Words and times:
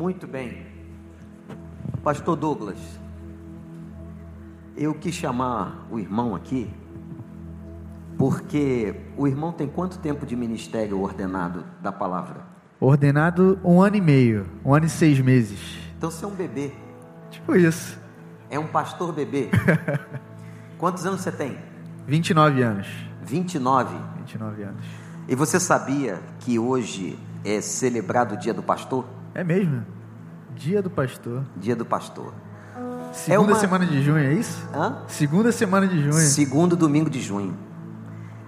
Muito 0.00 0.26
bem. 0.26 0.66
Pastor 2.02 2.34
Douglas, 2.34 2.78
eu 4.74 4.94
quis 4.94 5.14
chamar 5.14 5.86
o 5.90 5.98
irmão 5.98 6.34
aqui, 6.34 6.70
porque 8.16 8.94
o 9.14 9.28
irmão 9.28 9.52
tem 9.52 9.68
quanto 9.68 9.98
tempo 9.98 10.24
de 10.24 10.34
ministério 10.34 10.98
ordenado 10.98 11.66
da 11.82 11.92
palavra? 11.92 12.46
Ordenado 12.80 13.60
um 13.62 13.82
ano 13.82 13.96
e 13.96 14.00
meio, 14.00 14.46
um 14.64 14.74
ano 14.74 14.86
e 14.86 14.88
seis 14.88 15.20
meses. 15.20 15.60
Então 15.98 16.10
você 16.10 16.24
é 16.24 16.28
um 16.28 16.34
bebê. 16.34 16.72
Tipo 17.30 17.54
isso. 17.54 18.00
É 18.48 18.58
um 18.58 18.68
pastor 18.68 19.12
bebê. 19.12 19.50
Quantos 20.80 21.04
anos 21.04 21.20
você 21.20 21.30
tem? 21.30 21.58
29 22.06 22.62
anos. 22.62 22.88
29. 23.20 23.98
29 24.16 24.62
anos. 24.62 24.84
E 25.28 25.34
você 25.34 25.60
sabia 25.60 26.18
que 26.38 26.58
hoje 26.58 27.18
é 27.44 27.60
celebrado 27.60 28.34
o 28.34 28.38
Dia 28.38 28.54
do 28.54 28.62
Pastor? 28.62 29.19
É 29.34 29.44
mesmo? 29.44 29.84
Dia 30.56 30.82
do 30.82 30.90
pastor. 30.90 31.44
Dia 31.56 31.76
do 31.76 31.84
Pastor. 31.84 32.32
Segunda 33.12 33.52
uma- 33.52 33.58
semana 33.58 33.86
de 33.86 34.02
junho, 34.02 34.18
é 34.18 34.32
isso? 34.34 34.68
Hã? 34.74 34.98
Segunda 35.08 35.50
semana 35.52 35.86
de 35.86 36.00
junho. 36.00 36.12
Segundo 36.12 36.76
domingo 36.76 37.10
de 37.10 37.20
junho. 37.20 37.54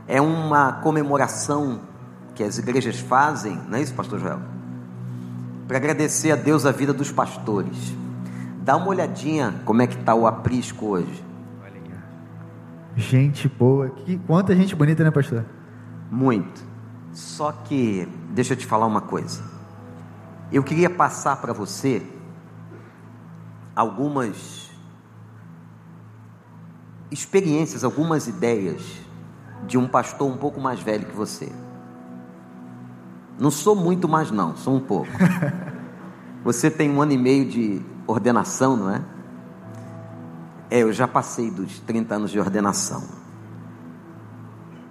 É 0.06 0.20
uma 0.20 0.74
comemoração 0.74 1.80
que 2.34 2.42
as 2.44 2.58
igrejas 2.58 2.98
fazem, 3.00 3.60
não 3.68 3.78
é 3.78 3.82
isso, 3.82 3.94
pastor 3.94 4.20
Joel? 4.20 4.40
Para 5.66 5.76
agradecer 5.78 6.30
a 6.32 6.36
Deus 6.36 6.64
a 6.66 6.70
vida 6.72 6.92
dos 6.92 7.10
pastores. 7.10 7.94
Dá 8.60 8.76
uma 8.76 8.88
olhadinha 8.88 9.54
como 9.64 9.82
é 9.82 9.86
que 9.86 9.96
está 9.98 10.14
o 10.14 10.26
aprisco 10.26 10.86
hoje. 10.86 11.24
Gente 12.94 13.48
boa. 13.48 13.88
Que, 13.88 14.18
quanta 14.18 14.54
gente 14.54 14.76
bonita, 14.76 15.02
né, 15.02 15.10
pastor? 15.10 15.44
Muito. 16.10 16.62
Só 17.12 17.50
que, 17.52 18.06
deixa 18.30 18.52
eu 18.52 18.56
te 18.56 18.66
falar 18.66 18.86
uma 18.86 19.00
coisa. 19.00 19.42
Eu 20.52 20.62
queria 20.62 20.90
passar 20.90 21.36
para 21.36 21.54
você 21.54 22.06
algumas 23.74 24.70
experiências, 27.10 27.84
algumas 27.84 28.28
ideias 28.28 28.82
de 29.66 29.78
um 29.78 29.88
pastor 29.88 30.30
um 30.30 30.36
pouco 30.36 30.60
mais 30.60 30.80
velho 30.80 31.06
que 31.06 31.16
você. 31.16 31.50
Não 33.38 33.50
sou 33.50 33.74
muito 33.74 34.06
mais, 34.06 34.30
não, 34.30 34.54
sou 34.56 34.76
um 34.76 34.80
pouco. 34.80 35.10
Você 36.44 36.68
tem 36.68 36.90
um 36.90 37.00
ano 37.00 37.12
e 37.12 37.18
meio 37.18 37.48
de 37.48 37.80
ordenação, 38.04 38.76
não 38.76 38.90
é? 38.90 39.02
É, 40.68 40.78
eu 40.80 40.92
já 40.92 41.06
passei 41.06 41.50
dos 41.50 41.78
30 41.80 42.16
anos 42.16 42.30
de 42.32 42.40
ordenação. 42.40 43.04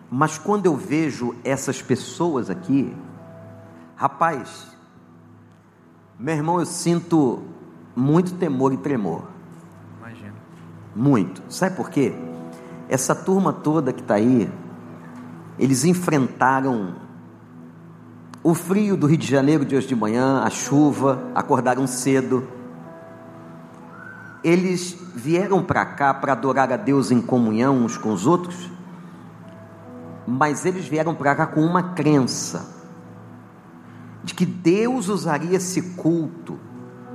Mas 0.09 0.38
quando 0.38 0.66
eu 0.66 0.78
vejo 0.78 1.36
essas 1.44 1.81
pessoas 1.81 2.50
aqui, 2.50 2.96
rapaz, 3.96 4.72
meu 6.22 6.36
irmão, 6.36 6.60
eu 6.60 6.68
sinto 6.68 7.42
muito 7.96 8.36
temor 8.36 8.72
e 8.72 8.78
tremor. 8.78 9.24
Imagina. 9.98 10.36
Muito. 10.96 11.42
Sabe 11.50 11.76
por 11.76 11.90
quê? 11.90 12.14
Essa 12.88 13.16
turma 13.16 13.52
toda 13.52 13.92
que 13.92 14.02
está 14.02 14.16
aí, 14.16 14.48
eles 15.58 15.84
enfrentaram 15.84 16.94
o 18.44 18.54
frio 18.54 18.96
do 18.96 19.08
Rio 19.08 19.18
de 19.18 19.26
Janeiro 19.26 19.66
de 19.66 19.76
hoje 19.76 19.88
de 19.88 19.96
manhã, 19.96 20.44
a 20.44 20.50
chuva, 20.52 21.24
acordaram 21.34 21.88
cedo. 21.88 22.48
Eles 24.44 24.96
vieram 25.16 25.64
para 25.64 25.84
cá 25.86 26.14
para 26.14 26.34
adorar 26.34 26.72
a 26.72 26.78
Deus 26.78 27.10
em 27.10 27.20
comunhão 27.20 27.78
uns 27.78 27.98
com 27.98 28.14
os 28.14 28.28
outros, 28.28 28.70
mas 30.28 30.68
eles 30.68 30.88
vieram 30.88 31.16
para 31.16 31.36
cá 31.36 31.48
com 31.48 31.62
uma 31.62 31.82
crença 31.94 32.81
de 34.24 34.34
que 34.34 34.46
Deus 34.46 35.10
usaria 35.10 35.58
esse 35.58 35.82
culto 35.94 36.60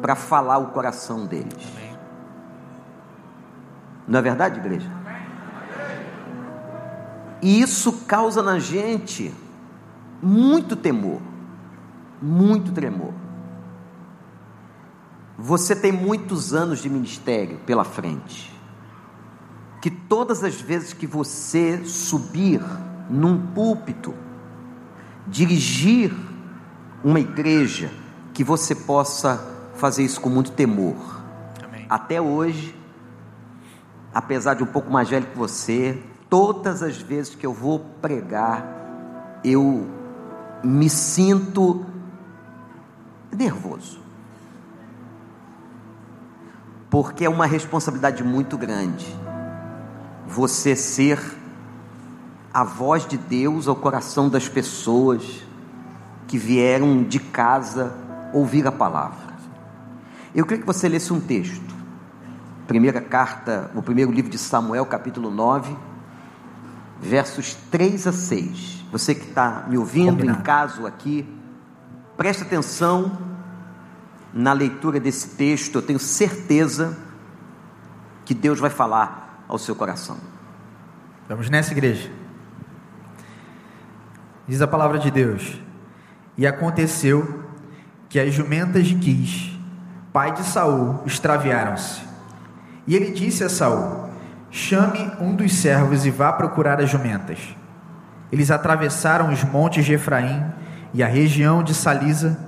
para 0.01 0.15
falar 0.15 0.59
o 0.59 0.69
coração 0.69 1.27
deles. 1.27 1.67
Não 4.07 4.19
é 4.19 4.23
verdade, 4.23 4.61
igreja? 4.61 4.91
E 7.43 7.61
isso 7.61 7.93
causa 8.07 8.43
na 8.43 8.59
gente 8.59 9.33
muito 10.23 10.75
temor, 10.75 11.21
muito 12.21 12.73
tremor. 12.73 13.13
Você 15.39 15.77
tem 15.77 15.93
muitos 15.93 16.55
anos 16.55 16.79
de 16.81 16.89
ministério 16.89 17.59
pela 17.67 17.85
frente. 17.85 18.53
Que 19.83 19.91
todas 19.91 20.43
as 20.43 20.61
vezes 20.61 20.93
que 20.93 21.07
você 21.07 21.85
subir 21.85 22.63
num 23.11 23.47
púlpito, 23.49 24.15
dirigir 25.27 26.13
uma 27.05 27.21
igreja, 27.21 27.91
que 28.33 28.45
você 28.45 28.75
possa 28.75 29.43
fazer 29.75 30.05
isso 30.05 30.21
com 30.21 30.29
muito 30.29 30.53
temor. 30.53 30.97
Amém. 31.65 31.87
Até 31.89 32.21
hoje, 32.21 32.75
apesar 34.13 34.55
de 34.55 34.63
um 34.63 34.67
pouco 34.67 34.91
mais 34.91 35.09
velho 35.09 35.27
que 35.27 35.39
você, 35.39 36.03
todas 36.29 36.83
as 36.83 36.99
vezes 36.99 37.35
que 37.35 37.47
eu 37.47 37.53
vou 37.53 37.81
pregar, 38.01 39.41
eu 39.45 39.87
me 40.63 40.91
sinto 40.91 41.85
nervoso. 43.31 44.01
Porque 46.91 47.25
é 47.25 47.29
uma 47.29 47.47
responsabilidade 47.47 48.25
muito 48.25 48.57
grande 48.57 49.07
você 50.27 50.75
ser 50.75 51.21
a 52.53 52.65
voz 52.65 53.07
de 53.07 53.17
Deus 53.17 53.69
ao 53.69 53.77
coração 53.77 54.29
das 54.29 54.49
pessoas 54.49 55.46
que 56.27 56.37
vieram 56.39 57.03
de 57.03 57.19
casa 57.19 57.95
ouvir 58.33 58.67
a 58.67 58.73
palavra. 58.73 59.35
Eu 60.35 60.45
queria 60.45 60.61
que 60.61 60.67
você 60.67 60.89
lesse 60.89 61.13
um 61.13 61.21
texto. 61.21 61.75
Primeira 62.67 63.01
carta, 63.01 63.71
o 63.75 63.83
primeiro 63.83 64.11
livro 64.11 64.31
de 64.31 64.39
Samuel, 64.39 64.85
capítulo 64.85 65.31
9, 65.31 65.75
versos 67.01 67.55
3 67.71 68.07
a 68.09 68.13
6. 68.13 68.85
Você 68.93 69.15
que 69.15 69.29
está 69.29 69.65
me 69.69 69.79
ouvindo 69.79 70.11
Combinado. 70.11 70.41
em 70.41 70.43
casa 70.43 70.87
aqui, 70.87 71.27
preste 72.17 72.43
atenção 72.43 73.19
na 74.33 74.53
leitura 74.53 74.99
desse 75.01 75.37
texto. 75.37 75.77
Eu 75.77 75.83
tenho 75.83 75.99
certeza 75.99 76.97
que 78.25 78.35
Deus 78.35 78.59
vai 78.59 78.71
falar 78.71 79.45
ao 79.49 79.59
seu 79.59 79.75
coração. 79.75 80.19
Vamos 81.29 81.49
nessa, 81.49 81.73
igreja. 81.73 82.11
Diz 84.47 84.61
a 84.61 84.67
palavra 84.67 84.99
de 84.99 85.11
Deus. 85.11 85.61
E 86.37 86.47
aconteceu 86.47 87.45
que 88.09 88.21
as 88.21 88.33
jumentas 88.33 88.87
de 88.87 88.95
Quis, 88.97 89.59
pai 90.13 90.33
de 90.33 90.43
Saul, 90.43 91.03
extraviaram-se. 91.07 92.03
E 92.87 92.95
ele 92.95 93.11
disse 93.11 93.43
a 93.43 93.49
Saul: 93.49 94.11
Chame 94.51 95.11
um 95.21 95.35
dos 95.35 95.53
servos 95.55 96.07
e 96.07 96.11
vá 96.11 96.33
procurar 96.33 96.81
as 96.81 96.91
jumentas. 96.91 97.39
Eles 98.31 98.51
atravessaram 98.51 99.31
os 99.31 99.45
montes 99.45 99.85
de 99.85 99.95
Efraim 99.95 100.45
e 100.93 101.03
a 101.03 101.07
região 101.07 101.63
de 101.63 101.75
Salisa, 101.75 102.39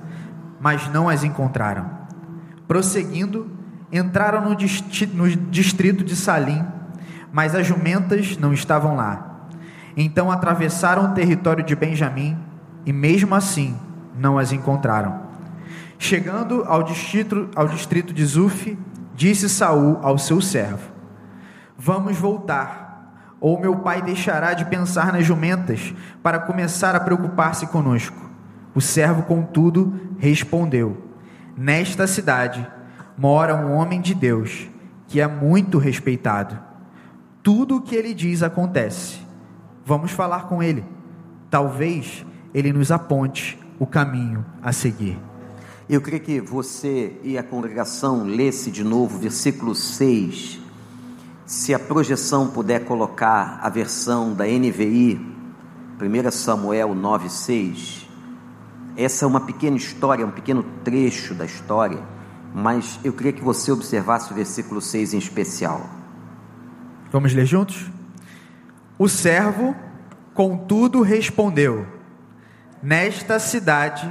mas 0.61 0.89
não 0.89 1.09
as 1.09 1.25
encontraram. 1.25 1.89
Prosseguindo, 2.67 3.51
entraram 3.93 4.43
no, 4.43 4.57
distrito 4.57 6.05
de 6.05 6.15
Salim, 6.15 6.65
mas 7.33 7.55
as 7.55 7.67
jumentas 7.67 8.37
não 8.37 8.53
estavam 8.53 8.97
lá. 8.97 9.47
Então 9.97 10.31
atravessaram 10.31 11.11
o 11.11 11.15
território 11.15 11.65
de 11.65 11.75
Benjamim 11.75 12.37
e, 12.89 12.93
mesmo 12.93 13.35
assim, 13.35 13.77
não 14.19 14.39
as 14.39 14.51
encontraram. 14.51 15.21
Chegando 15.99 16.65
ao 16.67 16.83
distrito, 16.83 17.51
ao 17.55 17.69
distrito 17.69 18.15
de 18.15 18.25
Zuf, 18.25 18.79
disse 19.15 19.47
Saul 19.47 19.99
ao 20.01 20.17
seu 20.17 20.41
servo: 20.41 20.91
Vamos 21.77 22.17
voltar, 22.17 23.37
ou 23.39 23.61
meu 23.61 23.77
pai 23.77 24.01
deixará 24.01 24.55
de 24.55 24.65
pensar 24.65 25.13
nas 25.13 25.27
jumentas 25.27 25.93
para 26.23 26.39
começar 26.39 26.97
a 26.97 27.01
preocupar-se 27.01 27.67
conosco. 27.67 28.17
O 28.75 28.81
servo, 28.81 29.25
contudo, 29.25 29.93
respondeu: 30.19 30.97
Nesta 31.55 32.07
cidade 32.07 32.67
mora 33.19 33.55
um 33.55 33.75
homem 33.75 34.01
de 34.01 34.15
Deus 34.15 34.67
que 35.07 35.21
é 35.21 35.29
muito 35.29 35.77
respeitado. 35.77 36.59
Tudo 37.43 37.77
o 37.77 37.83
que 37.83 37.95
ele 37.95 38.15
diz 38.15 38.43
acontece. 38.43 39.19
Vamos 39.85 40.11
falar 40.11 40.47
com 40.47 40.63
ele. 40.63 40.83
Talvez 41.51 42.25
ele 42.55 42.73
nos 42.73 42.91
aponte 42.91 43.59
o 43.79 43.87
caminho 43.87 44.45
a 44.63 44.73
seguir. 44.73 45.19
Eu 45.89 46.01
queria 46.03 46.21
que 46.21 46.41
você 46.41 47.19
e 47.23 47.39
a 47.39 47.43
congregação 47.43 48.25
lesse 48.25 48.71
de 48.71 48.85
novo 48.85 49.17
o 49.17 49.21
versículo 49.21 49.75
6. 49.75 50.61
Se 51.47 51.73
a 51.73 51.79
projeção 51.79 52.49
puder 52.49 52.85
colocar 52.85 53.59
a 53.63 53.71
versão 53.71 54.35
da 54.35 54.45
NVI, 54.45 55.19
1 56.01 56.31
Samuel 56.31 56.91
9,6. 56.91 58.07
Essa 58.97 59.25
é 59.25 59.29
uma 59.29 59.41
pequena 59.41 59.77
história, 59.77 60.27
um 60.27 60.31
pequeno 60.31 60.63
trecho 60.85 61.35
da 61.35 61.45
história, 61.45 62.03
mas 62.55 63.01
eu 63.03 63.13
queria 63.13 63.33
que 63.33 63.43
você 63.43 63.73
observasse 63.73 64.31
o 64.31 64.35
versículo 64.35 64.81
6 64.81 65.15
em 65.15 65.19
especial. 65.19 65.89
Vamos 67.11 67.33
ler 67.33 67.47
juntos? 67.47 67.91
O 68.99 69.09
servo, 69.09 69.75
contudo, 70.35 71.01
respondeu: 71.01 71.87
Nesta 72.83 73.39
cidade 73.39 74.09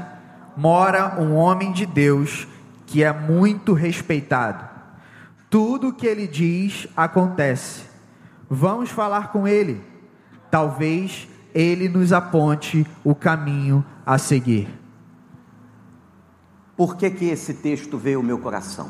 mora 0.56 1.20
um 1.20 1.36
homem 1.36 1.72
de 1.72 1.86
Deus 1.86 2.48
que 2.86 3.04
é 3.04 3.14
muito 3.14 3.74
respeitado. 3.74 4.68
Tudo 5.50 5.90
o 5.90 5.94
que 5.94 6.06
ele 6.06 6.28
diz 6.28 6.88
acontece. 6.96 7.84
Vamos 8.50 8.90
falar 8.90 9.32
com 9.32 9.48
ele. 9.48 9.82
Talvez 10.50 11.28
ele 11.54 11.88
nos 11.88 12.12
aponte 12.12 12.86
o 13.04 13.16
caminho 13.16 13.84
a 14.06 14.18
seguir. 14.18 14.68
Por 16.76 16.96
que, 16.96 17.10
que 17.10 17.26
esse 17.26 17.56
texto 17.56 17.98
veio 17.98 18.20
ao 18.20 18.24
meu 18.24 18.38
coração? 18.38 18.90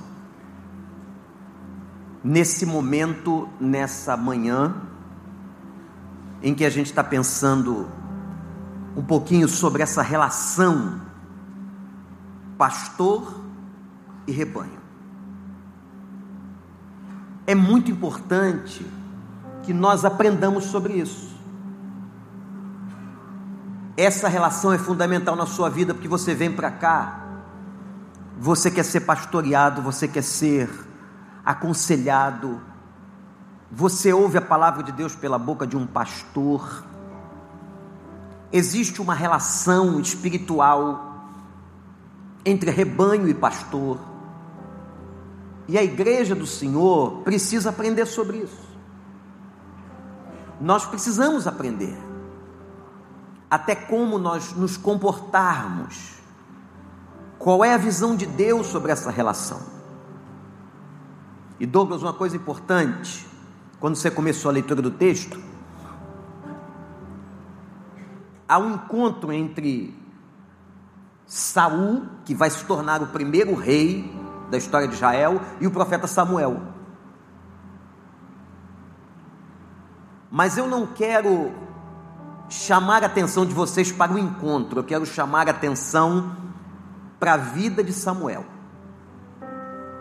Nesse 2.24 2.66
momento, 2.66 3.48
nessa 3.60 4.18
manhã, 4.18 4.76
em 6.42 6.54
que 6.54 6.66
a 6.66 6.70
gente 6.70 6.88
está 6.88 7.04
pensando 7.04 7.88
um 8.98 9.04
pouquinho 9.04 9.48
sobre 9.48 9.84
essa 9.84 10.02
relação 10.02 11.00
pastor 12.58 13.40
e 14.26 14.32
rebanho. 14.32 14.82
É 17.46 17.54
muito 17.54 17.92
importante 17.92 18.84
que 19.62 19.72
nós 19.72 20.04
aprendamos 20.04 20.66
sobre 20.66 20.94
isso. 20.94 21.38
Essa 23.96 24.28
relação 24.28 24.74
é 24.74 24.80
fundamental 24.80 25.36
na 25.36 25.46
sua 25.46 25.70
vida 25.70 25.94
porque 25.94 26.08
você 26.08 26.34
vem 26.34 26.52
para 26.52 26.72
cá, 26.72 27.24
você 28.40 28.72
quer 28.72 28.84
ser 28.84 29.02
pastoreado, 29.02 29.82
você 29.82 30.08
quer 30.08 30.24
ser 30.24 30.70
aconselhado, 31.46 32.60
você 33.72 34.12
ouve 34.12 34.40
a 34.40 34.42
palavra 34.42 34.82
de 34.82 34.92
Deus 34.92 35.16
pela 35.16 35.38
boca 35.38 35.68
de 35.68 35.78
um 35.78 35.86
pastor. 35.86 36.84
Existe 38.52 39.02
uma 39.02 39.14
relação 39.14 40.00
espiritual 40.00 41.08
entre 42.46 42.72
rebanho 42.72 43.28
e 43.28 43.34
pastor. 43.34 44.00
E 45.68 45.78
a 45.78 45.84
igreja 45.84 46.34
do 46.34 46.48
Senhor 46.48 47.24
precisa 47.24 47.70
aprender 47.70 48.06
sobre 48.06 48.38
isso. 48.38 48.68
Nós 50.62 50.86
precisamos 50.86 51.46
aprender 51.46 51.98
até 53.50 53.76
como 53.76 54.18
nós 54.18 54.54
nos 54.54 54.78
comportarmos. 54.78 56.14
Qual 57.38 57.64
é 57.64 57.74
a 57.74 57.78
visão 57.78 58.16
de 58.16 58.26
Deus 58.26 58.68
sobre 58.68 58.92
essa 58.92 59.12
relação? 59.12 59.62
E 61.60 61.66
Douglas, 61.66 62.02
uma 62.02 62.14
coisa 62.14 62.36
importante, 62.36 63.28
quando 63.80 63.96
você 63.96 64.12
começou 64.12 64.50
a 64.50 64.54
leitura 64.54 64.82
do 64.82 64.92
texto, 64.92 65.40
há 68.48 68.58
um 68.58 68.76
encontro 68.76 69.32
entre 69.32 69.94
Saul, 71.26 72.06
que 72.24 72.34
vai 72.34 72.50
se 72.50 72.64
tornar 72.66 73.02
o 73.02 73.08
primeiro 73.08 73.54
rei 73.54 74.10
da 74.50 74.58
história 74.58 74.88
de 74.88 74.96
Israel, 74.96 75.42
e 75.60 75.68
o 75.68 75.72
profeta 75.72 76.08
Samuel. 76.08 76.62
Mas 80.32 80.58
eu 80.58 80.68
não 80.68 80.86
quero 80.86 81.52
chamar 82.50 83.04
a 83.04 83.08
atenção 83.08 83.46
de 83.46 83.54
vocês 83.54 83.92
para 83.92 84.14
o 84.14 84.18
encontro, 84.18 84.80
eu 84.80 84.84
quero 84.84 85.06
chamar 85.06 85.48
a 85.48 85.52
atenção 85.52 86.36
para 87.20 87.34
a 87.34 87.38
vida 87.38 87.84
de 87.84 87.92
Samuel, 87.92 88.46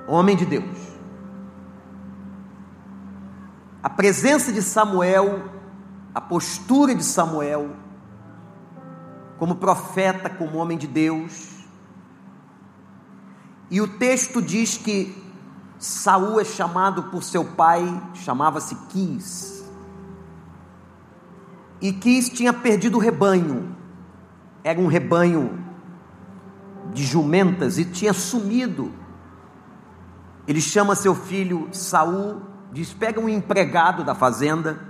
homem 0.06 0.36
de 0.36 0.46
Deus. 0.46 0.78
A 3.82 3.90
presença 3.90 4.52
de 4.52 4.62
Samuel, 4.62 5.48
a 6.14 6.20
postura 6.20 6.94
de 6.94 7.04
Samuel, 7.04 7.70
como 9.38 9.56
profeta, 9.56 10.30
como 10.30 10.58
homem 10.58 10.78
de 10.78 10.86
Deus. 10.86 11.64
E 13.70 13.80
o 13.80 13.88
texto 13.88 14.40
diz 14.40 14.76
que 14.76 15.24
Saul 15.78 16.40
é 16.40 16.44
chamado 16.44 17.04
por 17.04 17.22
seu 17.22 17.44
pai, 17.44 17.84
chamava-se 18.14 18.74
Quis 18.88 19.56
e 21.80 21.92
Quis 21.92 22.28
tinha 22.28 22.52
perdido 22.52 22.96
o 22.96 23.00
rebanho. 23.00 23.76
Era 24.64 24.80
um 24.80 24.86
rebanho 24.86 25.62
de 26.92 27.04
jumentas 27.04 27.78
e 27.78 27.84
tinha 27.84 28.12
sumido. 28.12 28.92
Ele 30.46 30.60
chama 30.60 30.94
seu 30.94 31.14
filho 31.14 31.68
Saul, 31.72 32.42
diz: 32.72 32.92
pega 32.92 33.20
um 33.20 33.28
empregado 33.28 34.04
da 34.04 34.14
fazenda 34.14 34.80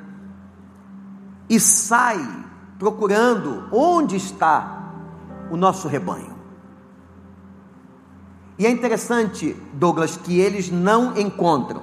e 1.48 1.58
sai 1.58 2.45
procurando 2.78 3.68
onde 3.72 4.16
está 4.16 4.92
o 5.50 5.56
nosso 5.56 5.88
rebanho. 5.88 6.36
E 8.58 8.66
é 8.66 8.70
interessante, 8.70 9.54
Douglas, 9.74 10.16
que 10.16 10.38
eles 10.38 10.70
não 10.70 11.16
encontram. 11.16 11.82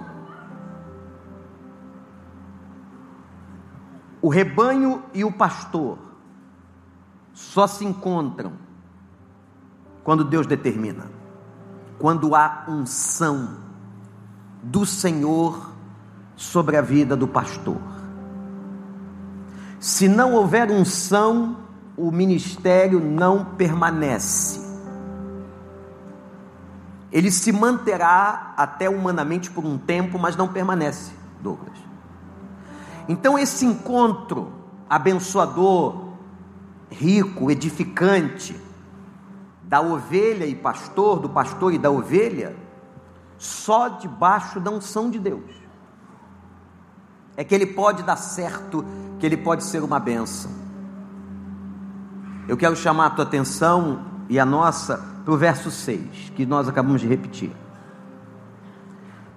O 4.22 4.30
rebanho 4.30 5.04
e 5.14 5.24
o 5.24 5.32
pastor 5.32 5.98
só 7.34 7.68
se 7.68 7.86
encontram 7.86 8.54
quando 10.04 10.24
Deus 10.24 10.48
determina, 10.48 11.12
quando 12.00 12.36
há 12.36 12.66
unção 12.68 13.58
do 14.64 14.86
Senhor 14.86 15.72
sobre 16.36 16.78
a 16.78 16.82
vida 16.82 17.16
do 17.16 17.28
pastor. 17.28 17.93
Se 19.84 20.08
não 20.08 20.34
houver 20.34 20.72
unção, 20.72 21.58
o 21.98 22.10
ministério 22.10 23.02
não 23.02 23.44
permanece. 23.44 24.62
Ele 27.12 27.30
se 27.30 27.52
manterá 27.52 28.54
até 28.56 28.90
humanamente 28.90 29.52
por 29.52 29.66
um 29.66 29.78
tempo, 29.78 30.18
mas 30.18 30.38
não 30.38 30.48
permanece, 30.48 31.12
Douglas. 31.42 31.78
Então, 33.10 33.38
esse 33.38 33.66
encontro 33.66 34.54
abençoador, 34.90 36.14
rico, 36.90 37.52
edificante, 37.52 38.56
da 39.64 39.82
ovelha 39.82 40.46
e 40.46 40.56
pastor, 40.56 41.20
do 41.20 41.28
pastor 41.28 41.74
e 41.74 41.78
da 41.78 41.92
ovelha, 41.92 42.56
só 43.38 43.90
debaixo 43.90 44.62
da 44.62 44.72
unção 44.72 45.10
de 45.10 45.20
Deus. 45.20 45.52
É 47.36 47.44
que 47.44 47.54
ele 47.54 47.66
pode 47.66 48.02
dar 48.04 48.16
certo, 48.16 48.86
que 49.24 49.28
ele 49.28 49.38
pode 49.38 49.64
ser 49.64 49.82
uma 49.82 50.02
benção. 50.02 50.52
Eu 52.46 52.58
quero 52.58 52.76
chamar 52.76 53.06
a 53.06 53.10
tua 53.12 53.24
atenção 53.24 54.04
e 54.28 54.38
a 54.38 54.46
nossa 54.46 54.98
para 55.24 55.34
o 55.34 55.38
verso 55.38 55.72
6, 55.72 56.34
que 56.36 56.46
nós 56.46 56.68
acabamos 56.68 57.00
de 57.00 57.08
repetir. 57.08 57.56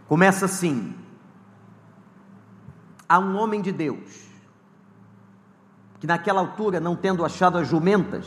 Começa 0.08 0.46
assim: 0.46 0.92
a 3.08 3.20
um 3.20 3.36
homem 3.36 3.62
de 3.62 3.70
Deus, 3.70 4.26
que 6.00 6.06
naquela 6.08 6.40
altura, 6.40 6.80
não 6.80 6.96
tendo 6.96 7.24
achado 7.24 7.56
as 7.56 7.68
jumentas, 7.68 8.26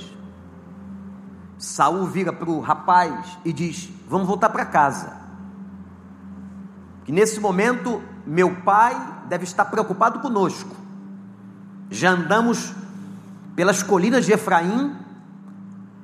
Saul 1.57 2.05
vira 2.05 2.31
para 2.31 2.49
o 2.49 2.61
rapaz 2.61 3.37
e 3.43 3.51
diz: 3.51 3.91
Vamos 4.07 4.29
voltar 4.29 4.47
para 4.47 4.65
casa. 4.65 5.11
Que 7.03 7.11
nesse 7.11 7.37
momento 7.37 8.01
meu 8.25 8.61
pai 8.61 8.95
deve 9.27 9.43
estar 9.43 9.65
preocupado 9.65 10.21
conosco. 10.21 10.87
Já 11.89 12.11
andamos 12.11 12.73
pelas 13.55 13.83
colinas 13.83 14.25
de 14.25 14.33
Efraim, 14.33 14.95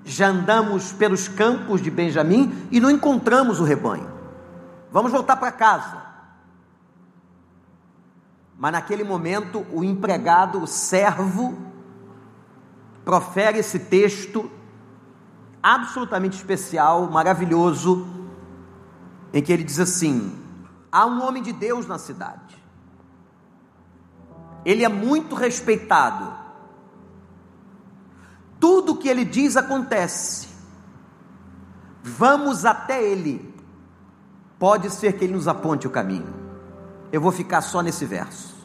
já 0.04 0.27
andamos 0.27 0.92
pelos 0.94 1.27
campos 1.27 1.82
de 1.82 1.89
Benjamim 1.89 2.68
e 2.72 2.80
não 2.80 2.89
encontramos 2.89 3.60
o 3.60 3.63
rebanho. 3.63 4.12
Vamos 4.92 5.12
voltar 5.12 5.36
para 5.36 5.51
casa. 5.51 6.04
Mas 8.58 8.72
naquele 8.72 9.04
momento, 9.04 9.65
o 9.72 9.84
empregado, 9.84 10.62
o 10.62 10.68
servo, 10.68 11.58
profere 13.04 13.60
esse 13.60 13.80
texto 13.80 14.50
absolutamente 15.62 16.38
especial, 16.38 17.10
maravilhoso, 17.10 18.08
em 19.34 19.42
que 19.42 19.51
ele 19.51 19.63
diz 19.63 19.80
assim: 19.80 20.38
há 20.92 21.06
um 21.06 21.25
homem 21.25 21.44
de 21.44 21.51
Deus 21.51 21.88
na 21.88 21.98
cidade, 21.98 22.56
ele 24.65 24.84
é 24.84 24.89
muito 24.89 25.36
respeitado, 25.36 26.34
tudo 28.60 28.95
que 28.95 29.07
ele 29.07 29.24
diz 29.24 29.55
acontece, 29.55 30.48
vamos 32.01 32.65
até 32.65 33.03
ele, 33.03 33.53
pode 34.57 34.89
ser 34.89 35.13
que 35.13 35.24
ele 35.24 35.34
nos 35.34 35.48
aponte 35.48 35.86
o 35.86 35.91
caminho. 35.91 36.34
Eu 37.12 37.22
vou 37.22 37.31
ficar 37.31 37.62
só 37.62 37.81
nesse 37.81 38.05
verso. 38.05 38.55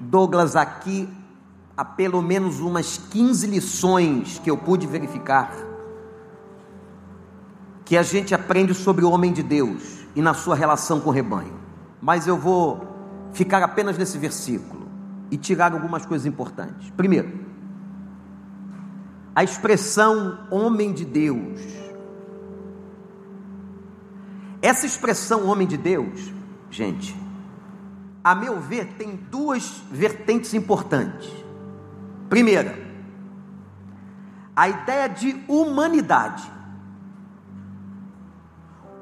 Douglas, 0.00 0.56
aqui 0.56 1.08
há 1.76 1.84
pelo 1.84 2.20
menos 2.20 2.58
umas 2.58 2.98
15 2.98 3.46
lições 3.46 4.40
que 4.40 4.50
eu 4.50 4.56
pude 4.56 4.86
verificar 4.86 5.52
que 7.84 7.96
a 7.96 8.02
gente 8.02 8.34
aprende 8.34 8.74
sobre 8.74 9.04
o 9.04 9.10
homem 9.10 9.32
de 9.32 9.42
Deus 9.42 10.04
e 10.14 10.20
na 10.20 10.34
sua 10.34 10.54
relação 10.54 11.00
com 11.00 11.08
o 11.08 11.12
rebanho. 11.12 11.58
Mas 12.02 12.26
eu 12.26 12.36
vou 12.36 12.87
ficar 13.32 13.62
apenas 13.62 13.96
nesse 13.98 14.18
versículo 14.18 14.88
e 15.30 15.36
tirar 15.36 15.72
algumas 15.72 16.04
coisas 16.06 16.26
importantes. 16.26 16.90
Primeiro, 16.96 17.46
a 19.34 19.44
expressão 19.44 20.38
homem 20.50 20.92
de 20.92 21.04
Deus 21.04 21.88
Essa 24.60 24.86
expressão 24.86 25.46
homem 25.46 25.66
de 25.66 25.76
Deus, 25.76 26.32
gente, 26.70 27.16
a 28.24 28.34
meu 28.34 28.60
ver, 28.60 28.94
tem 28.98 29.14
duas 29.14 29.82
vertentes 29.90 30.52
importantes. 30.52 31.30
Primeira, 32.28 32.76
a 34.54 34.68
ideia 34.68 35.08
de 35.08 35.44
humanidade. 35.46 36.57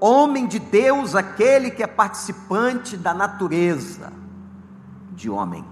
Homem 0.00 0.46
de 0.46 0.58
Deus, 0.58 1.14
aquele 1.14 1.70
que 1.70 1.82
é 1.82 1.86
participante 1.86 2.96
da 2.96 3.14
natureza 3.14 4.12
de 5.12 5.30
homem. 5.30 5.64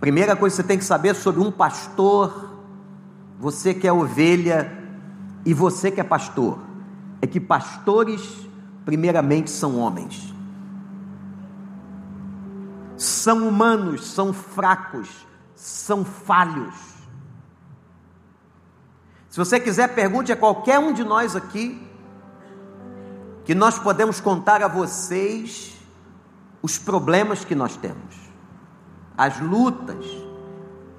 Primeira 0.00 0.36
coisa 0.36 0.54
que 0.54 0.62
você 0.62 0.68
tem 0.68 0.78
que 0.78 0.84
saber 0.84 1.14
sobre 1.14 1.40
um 1.40 1.50
pastor, 1.50 2.50
você 3.38 3.74
que 3.74 3.86
é 3.86 3.92
ovelha 3.92 4.72
e 5.44 5.54
você 5.54 5.90
que 5.90 6.00
é 6.00 6.04
pastor, 6.04 6.58
é 7.20 7.26
que 7.26 7.40
pastores, 7.40 8.48
primeiramente, 8.84 9.50
são 9.50 9.78
homens. 9.78 10.34
São 12.96 13.48
humanos, 13.48 14.06
são 14.06 14.32
fracos, 14.32 15.26
são 15.54 16.04
falhos. 16.04 16.74
Se 19.30 19.38
você 19.38 19.58
quiser, 19.58 19.94
pergunte 19.94 20.32
a 20.32 20.36
qualquer 20.36 20.78
um 20.78 20.92
de 20.92 21.04
nós 21.04 21.34
aqui, 21.34 21.87
que 23.48 23.54
nós 23.54 23.78
podemos 23.78 24.20
contar 24.20 24.62
a 24.62 24.68
vocês 24.68 25.74
os 26.60 26.76
problemas 26.76 27.46
que 27.46 27.54
nós 27.54 27.78
temos, 27.78 28.14
as 29.16 29.40
lutas. 29.40 30.04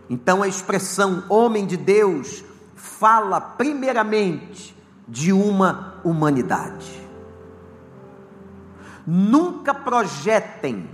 Então 0.09 0.41
a 0.41 0.47
expressão 0.47 1.23
homem 1.29 1.67
de 1.67 1.77
Deus 1.77 2.43
fala 2.75 3.39
primeiramente 3.39 4.75
de 5.07 5.31
uma 5.31 6.01
humanidade. 6.03 7.07
Nunca 9.05 9.71
projetem 9.71 10.89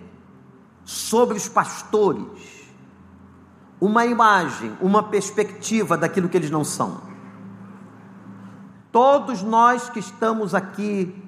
sobre 0.83 1.37
os 1.37 1.47
pastores 1.47 2.67
uma 3.79 4.05
imagem, 4.05 4.75
uma 4.81 5.03
perspectiva 5.03 5.97
daquilo 5.97 6.27
que 6.27 6.35
eles 6.35 6.51
não 6.51 6.65
são. 6.65 6.99
Todos 8.91 9.41
nós 9.41 9.89
que 9.89 9.99
estamos 9.99 10.53
aqui 10.53 11.23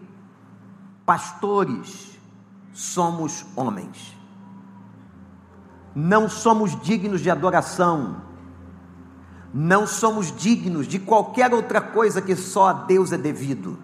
pastores, 1.07 2.19
somos 2.73 3.45
homens. 3.55 4.15
Não 5.95 6.29
somos 6.29 6.79
dignos 6.81 7.21
de 7.21 7.29
adoração, 7.31 8.21
não 9.51 9.87
somos 9.87 10.31
dignos 10.35 10.85
de 10.87 10.99
qualquer 10.99 11.53
outra 11.53 11.81
coisa 11.81 12.21
que 12.21 12.35
só 12.35 12.67
a 12.67 12.73
Deus 12.73 13.11
é 13.11 13.17
devido. 13.17 13.79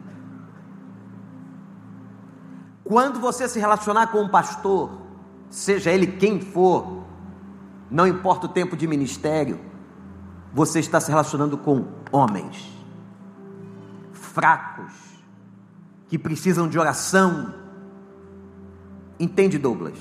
Quando 2.84 3.20
você 3.20 3.48
se 3.48 3.60
relacionar 3.60 4.08
com 4.08 4.22
um 4.22 4.30
pastor, 4.30 4.92
seja 5.50 5.90
ele 5.90 6.06
quem 6.06 6.42
for, 6.42 7.06
não 7.90 8.06
importa 8.06 8.48
o 8.48 8.50
tempo 8.50 8.76
de 8.76 8.86
ministério, 8.86 9.60
você 10.54 10.80
está 10.80 11.00
se 11.00 11.10
relacionando 11.10 11.58
com 11.58 11.88
homens 12.12 12.74
fracos, 14.34 14.92
que 16.14 16.20
precisam 16.20 16.68
de 16.68 16.78
oração. 16.78 17.56
Entende, 19.20 19.58
Douglas? 19.58 19.98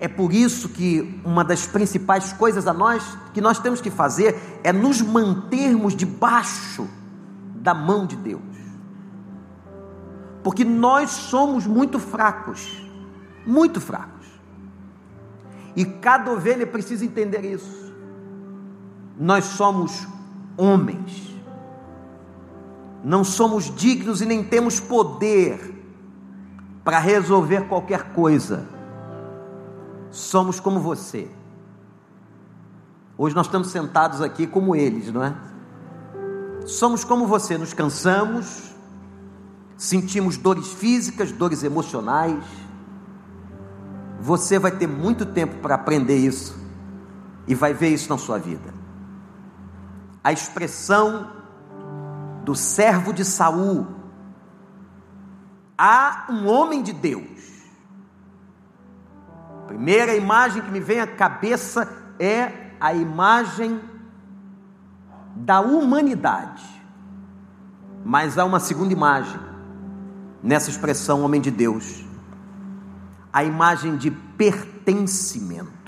É 0.00 0.08
por 0.08 0.32
isso 0.32 0.70
que 0.70 1.20
uma 1.22 1.44
das 1.44 1.66
principais 1.66 2.32
coisas 2.32 2.66
a 2.66 2.72
nós 2.72 3.18
que 3.34 3.40
nós 3.42 3.58
temos 3.58 3.82
que 3.82 3.90
fazer 3.90 4.40
é 4.64 4.72
nos 4.72 5.02
mantermos 5.02 5.94
debaixo 5.94 6.88
da 7.56 7.74
mão 7.74 8.06
de 8.06 8.16
Deus. 8.16 8.40
Porque 10.42 10.64
nós 10.64 11.10
somos 11.10 11.66
muito 11.66 11.98
fracos, 11.98 12.82
muito 13.46 13.82
fracos. 13.82 14.26
E 15.76 15.84
cada 15.84 16.32
ovelha 16.32 16.66
precisa 16.66 17.04
entender 17.04 17.44
isso. 17.44 17.92
Nós 19.18 19.44
somos 19.44 20.08
homens 20.56 21.31
não 23.04 23.24
somos 23.24 23.74
dignos 23.74 24.20
e 24.20 24.26
nem 24.26 24.44
temos 24.44 24.78
poder 24.78 25.82
para 26.84 26.98
resolver 26.98 27.68
qualquer 27.68 28.12
coisa. 28.12 28.66
Somos 30.10 30.60
como 30.60 30.80
você. 30.80 31.28
Hoje 33.16 33.34
nós 33.34 33.46
estamos 33.46 33.68
sentados 33.68 34.20
aqui 34.20 34.46
como 34.46 34.74
eles, 34.74 35.12
não 35.12 35.24
é? 35.24 35.34
Somos 36.66 37.02
como 37.04 37.26
você, 37.26 37.58
nos 37.58 37.74
cansamos, 37.74 38.72
sentimos 39.76 40.36
dores 40.36 40.72
físicas, 40.72 41.32
dores 41.32 41.62
emocionais. 41.62 42.44
Você 44.20 44.58
vai 44.58 44.70
ter 44.70 44.86
muito 44.86 45.26
tempo 45.26 45.56
para 45.56 45.74
aprender 45.74 46.16
isso 46.16 46.56
e 47.48 47.54
vai 47.54 47.74
ver 47.74 47.88
isso 47.88 48.08
na 48.08 48.18
sua 48.18 48.38
vida. 48.38 48.72
A 50.22 50.32
expressão 50.32 51.41
do 52.44 52.54
servo 52.54 53.12
de 53.12 53.24
Saul, 53.24 53.86
há 55.76 56.26
um 56.28 56.46
homem 56.46 56.82
de 56.82 56.92
Deus. 56.92 57.62
A 59.62 59.66
primeira 59.66 60.14
imagem 60.14 60.62
que 60.62 60.70
me 60.70 60.80
vem 60.80 61.00
à 61.00 61.06
cabeça 61.06 61.88
é 62.18 62.72
a 62.80 62.92
imagem 62.92 63.80
da 65.34 65.60
humanidade. 65.60 66.64
Mas 68.04 68.36
há 68.36 68.44
uma 68.44 68.60
segunda 68.60 68.92
imagem 68.92 69.40
nessa 70.42 70.68
expressão 70.68 71.22
homem 71.22 71.40
de 71.40 71.50
Deus. 71.50 72.04
A 73.32 73.44
imagem 73.44 73.96
de 73.96 74.10
pertencimento. 74.10 75.81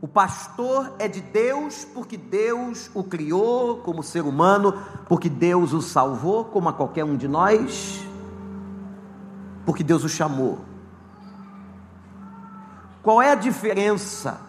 O 0.00 0.06
pastor 0.06 0.94
é 0.98 1.08
de 1.08 1.20
Deus 1.20 1.84
porque 1.84 2.16
Deus 2.16 2.90
o 2.94 3.02
criou 3.02 3.78
como 3.78 4.02
ser 4.02 4.22
humano, 4.22 4.74
porque 5.08 5.28
Deus 5.28 5.72
o 5.72 5.80
salvou, 5.80 6.44
como 6.44 6.68
a 6.68 6.72
qualquer 6.72 7.04
um 7.04 7.16
de 7.16 7.26
nós, 7.26 8.04
porque 9.64 9.82
Deus 9.82 10.04
o 10.04 10.08
chamou. 10.08 10.58
Qual 13.02 13.22
é 13.22 13.30
a 13.32 13.36
diferença 13.36 14.40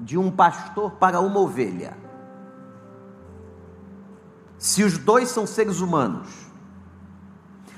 de 0.00 0.16
um 0.16 0.30
pastor 0.30 0.92
para 0.92 1.20
uma 1.20 1.40
ovelha? 1.40 1.96
Se 4.56 4.82
os 4.82 4.96
dois 4.96 5.28
são 5.28 5.46
seres 5.46 5.80
humanos, 5.80 6.28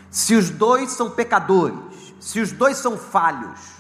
se 0.08 0.34
os 0.34 0.50
dois 0.50 0.92
são 0.92 1.10
pecadores, 1.10 2.14
se 2.20 2.40
os 2.40 2.52
dois 2.52 2.76
são 2.76 2.96
falhos, 2.96 3.75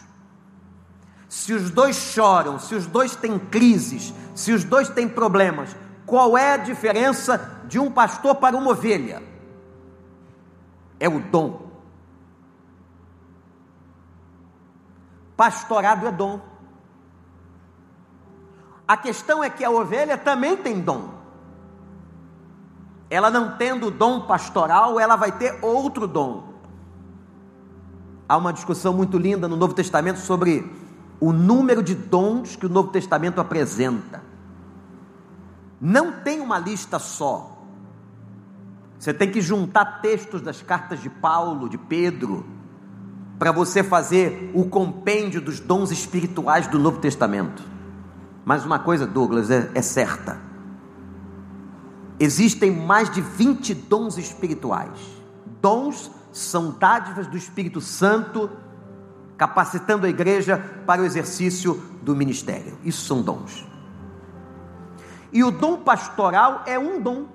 se 1.28 1.52
os 1.52 1.70
dois 1.70 1.96
choram, 1.96 2.58
se 2.58 2.74
os 2.74 2.86
dois 2.86 3.16
têm 3.16 3.38
crises, 3.38 4.14
se 4.34 4.52
os 4.52 4.64
dois 4.64 4.88
têm 4.88 5.08
problemas, 5.08 5.74
qual 6.04 6.38
é 6.38 6.52
a 6.52 6.56
diferença 6.56 7.60
de 7.64 7.78
um 7.78 7.90
pastor 7.90 8.36
para 8.36 8.56
uma 8.56 8.70
ovelha? 8.70 9.22
É 11.00 11.08
o 11.08 11.20
dom. 11.20 11.66
Pastorado 15.36 16.06
é 16.06 16.12
dom. 16.12 16.40
A 18.86 18.96
questão 18.96 19.42
é 19.42 19.50
que 19.50 19.64
a 19.64 19.70
ovelha 19.70 20.16
também 20.16 20.56
tem 20.56 20.80
dom. 20.80 21.10
Ela 23.10 23.30
não 23.30 23.56
tendo 23.56 23.90
dom 23.90 24.22
pastoral, 24.22 24.98
ela 24.98 25.16
vai 25.16 25.32
ter 25.32 25.58
outro 25.62 26.06
dom. 26.06 26.54
Há 28.28 28.36
uma 28.36 28.52
discussão 28.52 28.92
muito 28.92 29.18
linda 29.18 29.46
no 29.46 29.56
Novo 29.56 29.74
Testamento 29.74 30.18
sobre 30.18 30.85
o 31.20 31.32
número 31.32 31.82
de 31.82 31.94
dons 31.94 32.56
que 32.56 32.66
o 32.66 32.68
Novo 32.68 32.90
Testamento 32.90 33.40
apresenta. 33.40 34.22
Não 35.80 36.12
tem 36.12 36.40
uma 36.40 36.58
lista 36.58 36.98
só. 36.98 37.64
Você 38.98 39.12
tem 39.12 39.30
que 39.30 39.40
juntar 39.40 40.00
textos 40.00 40.40
das 40.40 40.62
cartas 40.62 41.00
de 41.00 41.10
Paulo, 41.10 41.68
de 41.68 41.78
Pedro, 41.78 42.46
para 43.38 43.52
você 43.52 43.82
fazer 43.82 44.50
o 44.54 44.64
compêndio 44.64 45.40
dos 45.40 45.60
dons 45.60 45.90
espirituais 45.90 46.66
do 46.66 46.78
Novo 46.78 46.98
Testamento. 46.98 47.62
Mas 48.44 48.64
uma 48.64 48.78
coisa, 48.78 49.06
Douglas, 49.06 49.50
é, 49.50 49.70
é 49.74 49.82
certa: 49.82 50.40
existem 52.18 52.70
mais 52.70 53.10
de 53.10 53.20
20 53.20 53.74
dons 53.74 54.16
espirituais. 54.16 54.98
Dons 55.60 56.10
são 56.32 56.70
dádivas 56.78 57.26
do 57.26 57.36
Espírito 57.36 57.80
Santo 57.80 58.50
capacitando 59.36 60.06
a 60.06 60.08
igreja 60.08 60.58
para 60.86 61.02
o 61.02 61.04
exercício 61.04 61.74
do 62.02 62.16
ministério. 62.16 62.78
Isso 62.84 63.04
são 63.06 63.22
dons. 63.22 63.66
E 65.32 65.44
o 65.44 65.50
dom 65.50 65.78
pastoral 65.78 66.62
é 66.66 66.78
um 66.78 67.00
dom. 67.00 67.26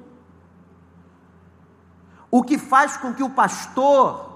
O 2.29 2.43
que 2.43 2.58
faz 2.58 2.98
com 2.98 3.13
que 3.13 3.22
o 3.22 3.29
pastor 3.29 4.31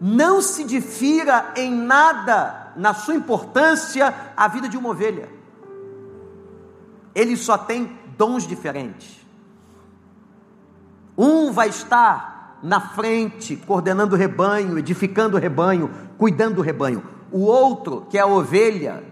não 0.00 0.42
se 0.42 0.64
difira 0.64 1.52
em 1.56 1.72
nada 1.72 2.72
na 2.76 2.92
sua 2.92 3.14
importância 3.14 4.32
à 4.36 4.48
vida 4.48 4.68
de 4.68 4.76
uma 4.76 4.90
ovelha. 4.90 5.28
Ele 7.14 7.36
só 7.36 7.56
tem 7.56 7.98
dons 8.18 8.46
diferentes. 8.46 9.24
Um 11.16 11.52
vai 11.52 11.68
estar 11.68 12.31
na 12.62 12.80
frente, 12.80 13.56
coordenando 13.56 14.14
o 14.14 14.18
rebanho, 14.18 14.78
edificando 14.78 15.36
o 15.36 15.40
rebanho, 15.40 15.90
cuidando 16.16 16.56
do 16.56 16.62
rebanho. 16.62 17.02
O 17.30 17.40
outro, 17.40 18.06
que 18.08 18.16
é 18.16 18.20
a 18.20 18.26
ovelha, 18.26 19.02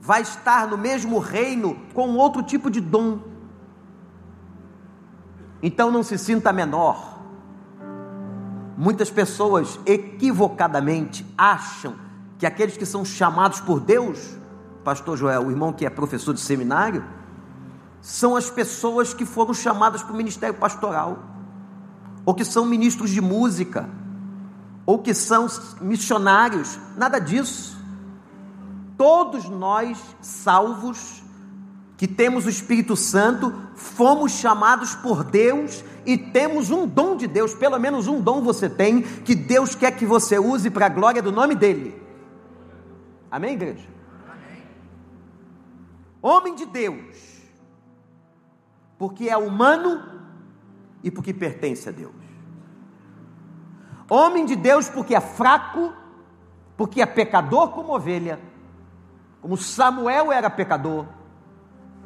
vai 0.00 0.22
estar 0.22 0.66
no 0.66 0.76
mesmo 0.76 1.18
reino 1.18 1.76
com 1.94 2.16
outro 2.16 2.42
tipo 2.42 2.68
de 2.70 2.80
dom. 2.80 3.20
Então 5.62 5.92
não 5.92 6.02
se 6.02 6.18
sinta 6.18 6.52
menor. 6.52 7.20
Muitas 8.76 9.10
pessoas 9.10 9.78
equivocadamente 9.86 11.24
acham 11.38 11.94
que 12.36 12.46
aqueles 12.46 12.76
que 12.76 12.84
são 12.84 13.04
chamados 13.04 13.60
por 13.60 13.78
Deus, 13.78 14.36
Pastor 14.82 15.16
Joel, 15.16 15.46
o 15.46 15.50
irmão 15.52 15.72
que 15.72 15.86
é 15.86 15.90
professor 15.90 16.34
de 16.34 16.40
seminário, 16.40 17.04
são 18.00 18.34
as 18.34 18.50
pessoas 18.50 19.14
que 19.14 19.24
foram 19.24 19.54
chamadas 19.54 20.02
para 20.02 20.12
o 20.12 20.16
ministério 20.16 20.56
pastoral, 20.56 21.31
ou 22.24 22.34
que 22.34 22.44
são 22.44 22.66
ministros 22.66 23.10
de 23.10 23.20
música, 23.20 23.88
ou 24.86 24.98
que 24.98 25.14
são 25.14 25.46
missionários, 25.80 26.78
nada 26.96 27.18
disso. 27.18 27.76
Todos 28.96 29.48
nós, 29.48 29.98
salvos, 30.20 31.22
que 31.96 32.06
temos 32.06 32.46
o 32.46 32.50
Espírito 32.50 32.96
Santo, 32.96 33.52
fomos 33.74 34.32
chamados 34.32 34.94
por 34.94 35.24
Deus 35.24 35.84
e 36.04 36.18
temos 36.18 36.70
um 36.70 36.86
dom 36.86 37.16
de 37.16 37.26
Deus, 37.26 37.54
pelo 37.54 37.78
menos 37.78 38.08
um 38.08 38.20
dom 38.20 38.42
você 38.42 38.68
tem, 38.68 39.02
que 39.02 39.34
Deus 39.34 39.74
quer 39.74 39.92
que 39.92 40.04
você 40.04 40.38
use 40.38 40.70
para 40.70 40.86
a 40.86 40.88
glória 40.88 41.22
do 41.22 41.30
nome 41.30 41.54
dEle. 41.54 42.00
Amém, 43.30 43.54
igreja? 43.54 43.88
Amém. 44.28 44.62
Homem 46.20 46.54
de 46.54 46.66
Deus, 46.66 47.16
porque 48.98 49.28
é 49.28 49.36
humano 49.36 50.21
e 51.02 51.10
porque 51.10 51.32
pertence 51.32 51.88
a 51.88 51.92
Deus. 51.92 52.14
Homem 54.08 54.44
de 54.44 54.56
Deus 54.56 54.88
porque 54.88 55.14
é 55.14 55.20
fraco, 55.20 55.92
porque 56.76 57.00
é 57.00 57.06
pecador 57.06 57.70
como 57.70 57.94
ovelha, 57.94 58.38
como 59.40 59.56
Samuel 59.56 60.30
era 60.30 60.50
pecador, 60.50 61.06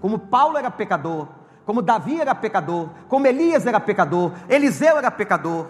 como 0.01 0.19
Paulo 0.19 0.57
era 0.57 0.71
pecador, 0.71 1.29
como 1.65 1.83
Davi 1.83 2.21
era 2.21 2.35
pecador, 2.35 2.91
como 3.09 3.27
Elias 3.27 3.67
era 3.67 3.81
pecador, 3.81 4.33
Eliseu 4.49 4.97
era 4.97 5.11
pecador, 5.11 5.67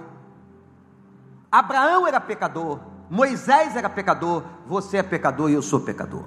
Abraão 1.51 2.07
era 2.07 2.21
pecador, 2.21 2.81
Moisés 3.09 3.77
era 3.77 3.89
pecador, 3.89 4.45
você 4.67 4.99
é 4.99 5.03
pecador 5.03 5.51
e 5.51 5.55
eu 5.55 5.63
sou 5.63 5.81
pecador. 5.81 6.25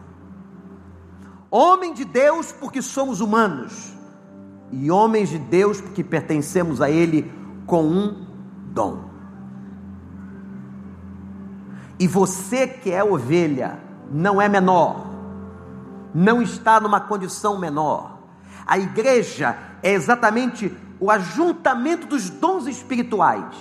Homem 1.52 1.94
de 1.94 2.06
Deus 2.06 2.52
porque 2.52 2.82
somos 2.82 3.22
humanos, 3.22 3.94
e 4.72 4.90
homens 4.92 5.30
de 5.30 5.38
Deus 5.40 5.82
porque 5.82 6.04
pertencemos 6.04 6.82
a 6.82 6.90
Ele 6.90 7.32
com 7.66 7.84
um 7.84 8.26
dom. 8.72 9.10
E 12.00 12.08
você 12.08 12.68
que 12.68 12.92
é 12.92 13.04
ovelha, 13.04 13.80
não 14.12 14.42
é 14.42 14.48
menor, 14.48 15.08
não 16.14 16.42
está 16.42 16.80
numa 16.80 17.00
condição 17.00 17.60
menor 17.60 18.20
a 18.70 18.78
igreja 18.78 19.58
é 19.82 19.92
exatamente 19.92 20.78
o 21.00 21.10
ajuntamento 21.10 22.06
dos 22.06 22.30
dons 22.30 22.68
espirituais. 22.68 23.56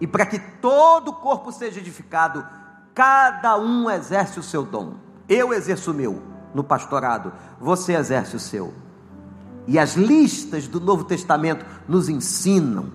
E 0.00 0.06
para 0.06 0.24
que 0.24 0.38
todo 0.38 1.08
o 1.08 1.12
corpo 1.16 1.52
seja 1.52 1.80
edificado, 1.80 2.46
cada 2.94 3.58
um 3.58 3.90
exerce 3.90 4.40
o 4.40 4.42
seu 4.42 4.64
dom. 4.64 4.94
Eu 5.28 5.52
exerço 5.52 5.90
o 5.90 5.94
meu 5.94 6.22
no 6.54 6.64
pastorado, 6.64 7.30
você 7.60 7.94
exerce 7.94 8.36
o 8.36 8.40
seu. 8.40 8.72
E 9.66 9.78
as 9.78 9.94
listas 9.94 10.68
do 10.68 10.80
Novo 10.80 11.04
Testamento 11.04 11.64
nos 11.88 12.08
ensinam. 12.08 12.92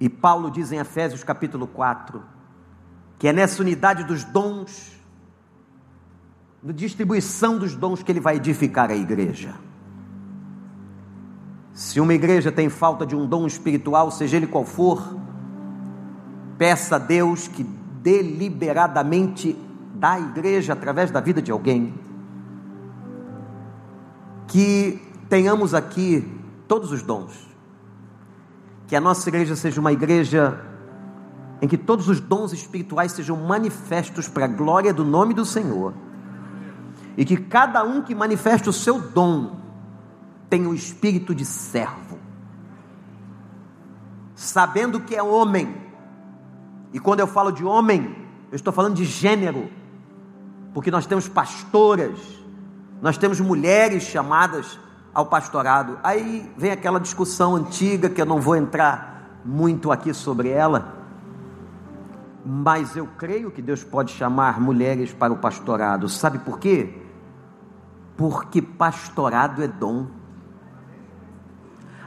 E 0.00 0.08
Paulo 0.08 0.50
diz 0.50 0.72
em 0.72 0.78
Efésios 0.78 1.22
capítulo 1.22 1.66
4 1.66 2.34
que 3.18 3.28
é 3.28 3.32
nessa 3.32 3.62
unidade 3.62 4.04
dos 4.04 4.24
dons 4.24 4.92
na 6.62 6.72
distribuição 6.72 7.58
dos 7.58 7.74
dons 7.76 8.02
que 8.02 8.10
ele 8.10 8.20
vai 8.20 8.36
edificar 8.36 8.90
a 8.90 8.96
igreja. 8.96 9.54
Se 11.74 12.00
uma 12.00 12.14
igreja 12.14 12.50
tem 12.50 12.70
falta 12.70 13.04
de 13.04 13.14
um 13.14 13.26
dom 13.26 13.46
espiritual, 13.46 14.10
seja 14.10 14.38
ele 14.38 14.46
qual 14.46 14.64
for, 14.64 15.16
peça 16.56 16.96
a 16.96 16.98
Deus 16.98 17.48
que 17.48 17.64
deliberadamente 18.02 19.58
dá 19.94 20.12
à 20.12 20.20
igreja 20.20 20.72
através 20.72 21.10
da 21.10 21.20
vida 21.20 21.42
de 21.42 21.50
alguém. 21.50 21.92
Que 24.54 25.02
tenhamos 25.28 25.74
aqui 25.74 26.24
todos 26.68 26.92
os 26.92 27.02
dons. 27.02 27.32
Que 28.86 28.94
a 28.94 29.00
nossa 29.00 29.28
igreja 29.28 29.56
seja 29.56 29.80
uma 29.80 29.90
igreja 29.90 30.64
em 31.60 31.66
que 31.66 31.76
todos 31.76 32.08
os 32.08 32.20
dons 32.20 32.52
espirituais 32.52 33.10
sejam 33.10 33.36
manifestos 33.36 34.28
para 34.28 34.44
a 34.44 34.48
glória 34.48 34.94
do 34.94 35.04
nome 35.04 35.34
do 35.34 35.44
Senhor. 35.44 35.92
E 37.16 37.24
que 37.24 37.36
cada 37.36 37.82
um 37.82 38.00
que 38.00 38.14
manifeste 38.14 38.68
o 38.68 38.72
seu 38.72 39.00
dom 39.00 39.56
tenha 40.48 40.68
o 40.68 40.74
espírito 40.74 41.34
de 41.34 41.44
servo, 41.44 42.16
sabendo 44.36 45.00
que 45.00 45.16
é 45.16 45.22
homem, 45.22 45.74
e 46.92 47.00
quando 47.00 47.18
eu 47.18 47.26
falo 47.26 47.50
de 47.50 47.64
homem, 47.64 48.14
eu 48.52 48.54
estou 48.54 48.72
falando 48.72 48.94
de 48.94 49.04
gênero, 49.04 49.68
porque 50.72 50.92
nós 50.92 51.06
temos 51.06 51.26
pastoras, 51.26 52.43
nós 53.00 53.18
temos 53.18 53.40
mulheres 53.40 54.02
chamadas 54.04 54.78
ao 55.12 55.26
pastorado. 55.26 55.98
Aí 56.02 56.50
vem 56.56 56.70
aquela 56.70 56.98
discussão 56.98 57.56
antiga 57.56 58.08
que 58.08 58.20
eu 58.20 58.26
não 58.26 58.40
vou 58.40 58.56
entrar 58.56 59.40
muito 59.44 59.92
aqui 59.92 60.12
sobre 60.14 60.48
ela, 60.48 60.94
mas 62.44 62.96
eu 62.96 63.06
creio 63.18 63.50
que 63.50 63.60
Deus 63.62 63.84
pode 63.84 64.12
chamar 64.12 64.60
mulheres 64.60 65.12
para 65.12 65.32
o 65.32 65.38
pastorado. 65.38 66.08
Sabe 66.08 66.38
por 66.38 66.58
quê? 66.58 67.02
porque 68.16 68.62
pastorado 68.62 69.62
é 69.62 69.68
dom. 69.68 70.06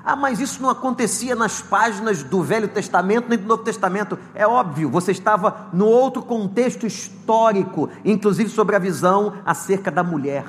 Ah, 0.03 0.15
mas 0.15 0.39
isso 0.39 0.61
não 0.61 0.69
acontecia 0.69 1.35
nas 1.35 1.61
páginas 1.61 2.23
do 2.23 2.41
Velho 2.41 2.69
Testamento 2.69 3.27
nem 3.27 3.37
do 3.37 3.45
Novo 3.45 3.63
Testamento. 3.63 4.17
É 4.33 4.47
óbvio, 4.47 4.89
você 4.89 5.11
estava 5.11 5.67
no 5.73 5.85
outro 5.85 6.21
contexto 6.21 6.87
histórico, 6.87 7.89
inclusive 8.05 8.49
sobre 8.49 8.75
a 8.77 8.79
visão 8.79 9.33
acerca 9.45 9.91
da 9.91 10.03
mulher. 10.03 10.45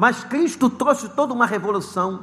Mas 0.00 0.24
Cristo 0.24 0.70
trouxe 0.70 1.10
toda 1.10 1.34
uma 1.34 1.44
revolução. 1.44 2.20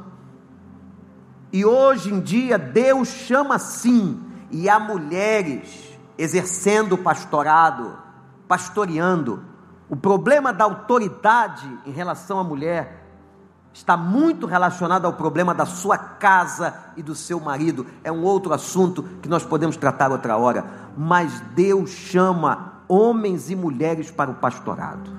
E 1.52 1.64
hoje 1.64 2.12
em 2.12 2.18
dia 2.18 2.58
Deus 2.58 3.06
chama 3.06 3.56
sim, 3.56 4.20
e 4.50 4.68
há 4.68 4.80
mulheres 4.80 5.96
exercendo 6.18 6.94
o 6.94 6.98
pastorado, 6.98 7.96
pastoreando, 8.48 9.44
o 9.88 9.94
problema 9.94 10.52
da 10.52 10.64
autoridade 10.64 11.70
em 11.86 11.92
relação 11.92 12.40
à 12.40 12.42
mulher 12.42 13.06
está 13.72 13.96
muito 13.96 14.44
relacionado 14.44 15.04
ao 15.04 15.12
problema 15.12 15.54
da 15.54 15.64
sua 15.64 15.96
casa 15.96 16.74
e 16.96 17.02
do 17.02 17.14
seu 17.14 17.38
marido. 17.38 17.86
É 18.02 18.10
um 18.10 18.24
outro 18.24 18.52
assunto 18.52 19.04
que 19.22 19.28
nós 19.28 19.44
podemos 19.44 19.76
tratar 19.76 20.10
outra 20.10 20.36
hora. 20.36 20.64
Mas 20.96 21.38
Deus 21.54 21.90
chama 21.90 22.82
homens 22.88 23.50
e 23.50 23.54
mulheres 23.54 24.10
para 24.10 24.32
o 24.32 24.34
pastorado. 24.34 25.16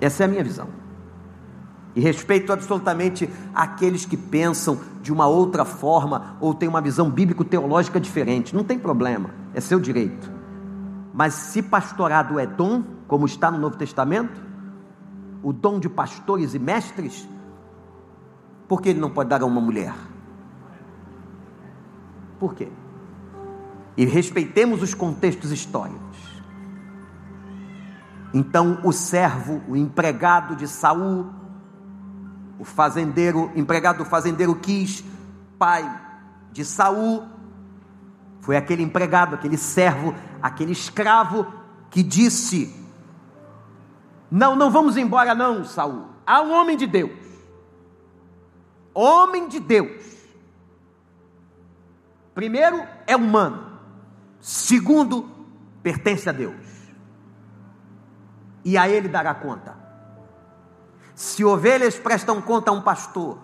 Essa 0.00 0.22
é 0.22 0.24
a 0.24 0.28
minha 0.28 0.42
visão. 0.42 0.85
E 1.96 2.00
respeito 2.00 2.52
absolutamente 2.52 3.26
aqueles 3.54 4.04
que 4.04 4.18
pensam 4.18 4.78
de 5.00 5.10
uma 5.10 5.26
outra 5.26 5.64
forma 5.64 6.36
ou 6.42 6.52
têm 6.52 6.68
uma 6.68 6.82
visão 6.82 7.10
bíblico-teológica 7.10 7.98
diferente. 7.98 8.54
Não 8.54 8.62
tem 8.62 8.78
problema, 8.78 9.30
é 9.54 9.62
seu 9.62 9.80
direito. 9.80 10.30
Mas 11.14 11.32
se 11.32 11.62
pastorado 11.62 12.38
é 12.38 12.46
dom, 12.46 12.84
como 13.08 13.24
está 13.24 13.50
no 13.50 13.56
Novo 13.56 13.78
Testamento, 13.78 14.38
o 15.42 15.54
dom 15.54 15.80
de 15.80 15.88
pastores 15.88 16.52
e 16.52 16.58
mestres, 16.58 17.26
por 18.68 18.82
que 18.82 18.90
ele 18.90 19.00
não 19.00 19.08
pode 19.08 19.30
dar 19.30 19.40
a 19.40 19.46
uma 19.46 19.60
mulher? 19.60 19.94
Por 22.38 22.54
quê? 22.54 22.68
E 23.96 24.04
respeitemos 24.04 24.82
os 24.82 24.92
contextos 24.92 25.50
históricos. 25.50 26.42
Então, 28.34 28.80
o 28.84 28.92
servo, 28.92 29.62
o 29.66 29.74
empregado 29.74 30.54
de 30.56 30.68
Saul, 30.68 31.45
o 32.58 32.64
fazendeiro, 32.64 33.50
empregado 33.54 33.98
do 33.98 34.04
fazendeiro 34.04 34.54
quis, 34.56 35.04
pai 35.58 36.02
de 36.52 36.64
Saul, 36.64 37.24
foi 38.40 38.56
aquele 38.56 38.82
empregado, 38.82 39.34
aquele 39.34 39.56
servo, 39.56 40.14
aquele 40.40 40.72
escravo 40.72 41.52
que 41.90 42.02
disse: 42.02 42.74
Não, 44.30 44.54
não 44.54 44.70
vamos 44.70 44.96
embora, 44.96 45.34
não, 45.34 45.64
Saul. 45.64 46.06
Há 46.26 46.42
um 46.42 46.52
homem 46.52 46.76
de 46.76 46.86
Deus. 46.86 47.10
Homem 48.94 49.48
de 49.48 49.60
Deus. 49.60 50.02
Primeiro, 52.34 52.82
é 53.06 53.16
humano. 53.16 53.66
Segundo, 54.40 55.28
pertence 55.82 56.28
a 56.28 56.32
Deus. 56.32 56.54
E 58.64 58.78
a 58.78 58.88
ele 58.88 59.08
dará 59.08 59.34
conta. 59.34 59.75
Se 61.16 61.42
ovelhas 61.42 61.98
prestam 61.98 62.42
conta 62.42 62.70
a 62.70 62.74
um 62.74 62.82
pastor, 62.82 63.38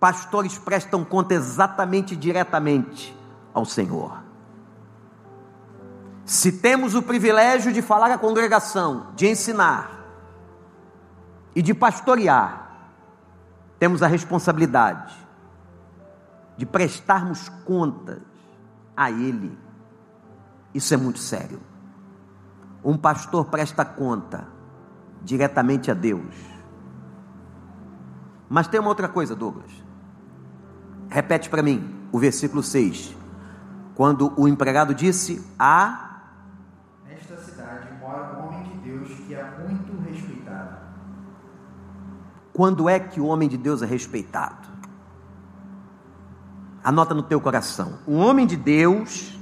pastores 0.00 0.56
prestam 0.56 1.04
conta 1.04 1.34
exatamente 1.34 2.16
diretamente 2.16 3.14
ao 3.52 3.66
Senhor. 3.66 4.22
Se 6.24 6.50
temos 6.50 6.94
o 6.94 7.02
privilégio 7.02 7.74
de 7.74 7.82
falar 7.82 8.10
à 8.10 8.16
congregação, 8.16 9.08
de 9.14 9.28
ensinar 9.28 10.02
e 11.54 11.60
de 11.60 11.74
pastorear, 11.74 12.88
temos 13.78 14.02
a 14.02 14.06
responsabilidade 14.06 15.14
de 16.56 16.64
prestarmos 16.64 17.50
contas 17.66 18.22
a 18.96 19.10
Ele. 19.10 19.58
Isso 20.72 20.94
é 20.94 20.96
muito 20.96 21.18
sério. 21.18 21.60
Um 22.82 22.96
pastor 22.96 23.44
presta 23.44 23.84
conta 23.84 24.55
diretamente 25.26 25.90
a 25.90 25.94
Deus. 25.94 26.34
Mas 28.48 28.68
tem 28.68 28.78
uma 28.78 28.88
outra 28.88 29.08
coisa, 29.08 29.34
Douglas. 29.34 29.70
Repete 31.08 31.50
para 31.50 31.62
mim 31.62 32.08
o 32.12 32.18
versículo 32.18 32.62
6. 32.62 33.14
Quando 33.94 34.32
o 34.40 34.46
empregado 34.46 34.94
disse: 34.94 35.44
A. 35.58 36.20
Nesta 37.04 37.36
cidade 37.38 37.88
mora 38.00 38.38
um 38.38 38.46
homem 38.46 38.62
de 38.62 38.90
Deus 38.90 39.08
que 39.26 39.34
é 39.34 39.44
muito 39.58 40.00
respeitado. 40.08 40.76
Quando 42.52 42.88
é 42.88 43.00
que 43.00 43.20
o 43.20 43.26
homem 43.26 43.48
de 43.48 43.58
Deus 43.58 43.82
é 43.82 43.86
respeitado? 43.86 44.68
Anota 46.84 47.14
no 47.14 47.22
teu 47.22 47.40
coração. 47.40 47.98
O 48.06 48.14
homem 48.14 48.46
de 48.46 48.56
Deus 48.56 49.36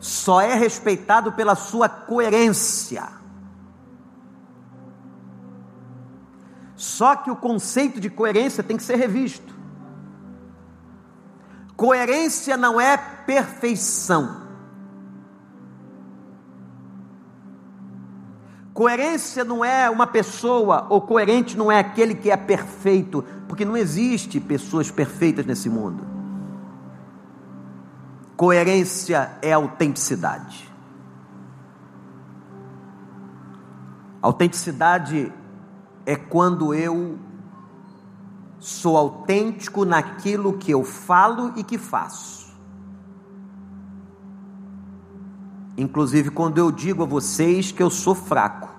só 0.00 0.40
é 0.40 0.54
respeitado 0.54 1.32
pela 1.32 1.54
sua 1.54 1.88
coerência. 1.88 3.23
Só 6.76 7.14
que 7.16 7.30
o 7.30 7.36
conceito 7.36 8.00
de 8.00 8.10
coerência 8.10 8.62
tem 8.62 8.76
que 8.76 8.82
ser 8.82 8.96
revisto. 8.96 9.54
Coerência 11.76 12.56
não 12.56 12.80
é 12.80 12.96
perfeição. 12.96 14.42
Coerência 18.72 19.44
não 19.44 19.64
é 19.64 19.88
uma 19.88 20.06
pessoa, 20.06 20.86
ou 20.90 21.00
coerente 21.00 21.56
não 21.56 21.70
é 21.70 21.78
aquele 21.78 22.12
que 22.12 22.28
é 22.28 22.36
perfeito, 22.36 23.24
porque 23.46 23.64
não 23.64 23.76
existe 23.76 24.40
pessoas 24.40 24.90
perfeitas 24.90 25.46
nesse 25.46 25.70
mundo. 25.70 26.04
Coerência 28.36 29.30
é 29.40 29.52
autenticidade. 29.52 30.68
Autenticidade 34.20 35.32
é 36.06 36.16
quando 36.16 36.74
eu 36.74 37.18
sou 38.58 38.96
autêntico 38.96 39.84
naquilo 39.84 40.54
que 40.54 40.70
eu 40.70 40.84
falo 40.84 41.52
e 41.56 41.62
que 41.62 41.76
faço. 41.76 42.54
Inclusive 45.76 46.30
quando 46.30 46.58
eu 46.58 46.70
digo 46.70 47.02
a 47.02 47.06
vocês 47.06 47.72
que 47.72 47.82
eu 47.82 47.90
sou 47.90 48.14
fraco. 48.14 48.72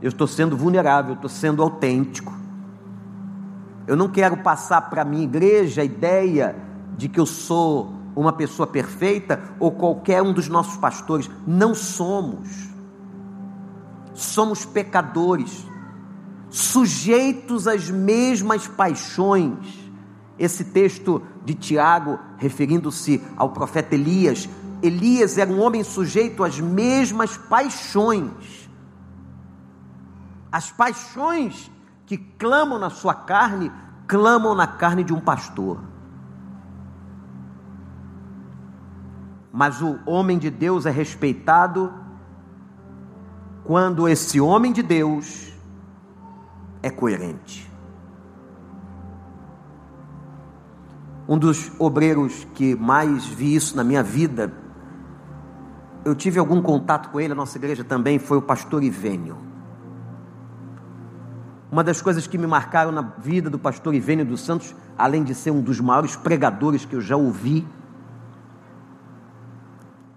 Eu 0.00 0.08
estou 0.08 0.26
sendo 0.26 0.56
vulnerável, 0.56 1.12
eu 1.12 1.16
estou 1.16 1.28
sendo 1.28 1.62
autêntico. 1.62 2.32
Eu 3.86 3.96
não 3.96 4.08
quero 4.08 4.38
passar 4.38 4.88
para 4.88 5.02
a 5.02 5.04
minha 5.04 5.24
igreja 5.24 5.82
a 5.82 5.84
ideia 5.84 6.56
de 6.96 7.08
que 7.08 7.20
eu 7.20 7.26
sou 7.26 7.92
uma 8.16 8.32
pessoa 8.32 8.66
perfeita 8.66 9.40
ou 9.58 9.72
qualquer 9.72 10.22
um 10.22 10.32
dos 10.32 10.48
nossos 10.48 10.76
pastores. 10.76 11.30
Não 11.46 11.74
somos. 11.74 12.69
Somos 14.20 14.66
pecadores, 14.66 15.66
sujeitos 16.50 17.66
às 17.66 17.88
mesmas 17.88 18.68
paixões. 18.68 19.56
Esse 20.38 20.62
texto 20.62 21.22
de 21.42 21.54
Tiago, 21.54 22.18
referindo-se 22.36 23.24
ao 23.34 23.48
profeta 23.48 23.94
Elias, 23.94 24.46
Elias 24.82 25.38
era 25.38 25.50
um 25.50 25.58
homem 25.58 25.82
sujeito 25.82 26.44
às 26.44 26.60
mesmas 26.60 27.38
paixões. 27.38 28.68
As 30.52 30.70
paixões 30.70 31.70
que 32.04 32.18
clamam 32.18 32.78
na 32.78 32.90
sua 32.90 33.14
carne, 33.14 33.72
clamam 34.06 34.54
na 34.54 34.66
carne 34.66 35.02
de 35.02 35.14
um 35.14 35.20
pastor. 35.20 35.80
Mas 39.50 39.80
o 39.80 39.98
homem 40.04 40.38
de 40.38 40.50
Deus 40.50 40.84
é 40.84 40.90
respeitado 40.90 41.99
quando 43.64 44.08
esse 44.08 44.40
homem 44.40 44.72
de 44.72 44.82
Deus 44.82 45.52
é 46.82 46.90
coerente. 46.90 47.70
Um 51.28 51.38
dos 51.38 51.70
obreiros 51.78 52.46
que 52.54 52.74
mais 52.74 53.24
vi 53.26 53.54
isso 53.54 53.76
na 53.76 53.84
minha 53.84 54.02
vida, 54.02 54.52
eu 56.04 56.14
tive 56.14 56.38
algum 56.38 56.60
contato 56.60 57.10
com 57.10 57.20
ele, 57.20 57.32
a 57.32 57.36
nossa 57.36 57.56
igreja 57.56 57.84
também, 57.84 58.18
foi 58.18 58.38
o 58.38 58.42
pastor 58.42 58.82
Ivênio. 58.82 59.36
Uma 61.70 61.84
das 61.84 62.02
coisas 62.02 62.26
que 62.26 62.36
me 62.36 62.48
marcaram 62.48 62.90
na 62.90 63.02
vida 63.02 63.48
do 63.48 63.58
pastor 63.58 63.94
Ivênio 63.94 64.24
dos 64.24 64.40
Santos, 64.40 64.74
além 64.98 65.22
de 65.22 65.34
ser 65.34 65.52
um 65.52 65.60
dos 65.60 65.78
maiores 65.78 66.16
pregadores 66.16 66.84
que 66.84 66.96
eu 66.96 67.00
já 67.00 67.16
ouvi, 67.16 67.64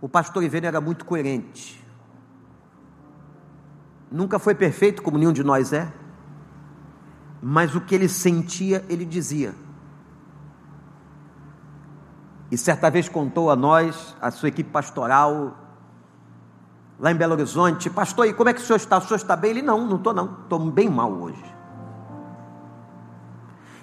o 0.01 0.09
pastor 0.09 0.43
Ivênio 0.43 0.67
era 0.67 0.81
muito 0.81 1.05
coerente. 1.05 1.82
Nunca 4.13 4.37
foi 4.37 4.53
perfeito 4.53 5.01
como 5.01 5.17
nenhum 5.17 5.33
de 5.33 5.43
nós 5.43 5.73
é, 5.73 5.91
mas 7.41 7.73
o 7.73 7.81
que 7.81 7.95
ele 7.95 8.07
sentia, 8.07 8.85
ele 8.87 9.05
dizia. 9.05 9.55
E 12.51 12.55
certa 12.55 12.91
vez 12.91 13.09
contou 13.09 13.49
a 13.49 13.55
nós, 13.55 14.15
a 14.21 14.29
sua 14.29 14.49
equipe 14.49 14.69
pastoral, 14.69 15.57
lá 16.99 17.11
em 17.11 17.15
Belo 17.15 17.33
Horizonte, 17.33 17.89
pastor, 17.89 18.27
e 18.27 18.33
como 18.35 18.51
é 18.51 18.53
que 18.53 18.61
o 18.61 18.63
senhor 18.63 18.77
está? 18.77 18.99
O 18.99 19.01
senhor 19.01 19.15
está 19.15 19.35
bem? 19.35 19.49
Ele, 19.49 19.61
não, 19.63 19.83
não 19.87 19.95
estou 19.95 20.13
não, 20.13 20.41
estou 20.43 20.59
bem 20.59 20.87
mal 20.87 21.11
hoje. 21.11 21.43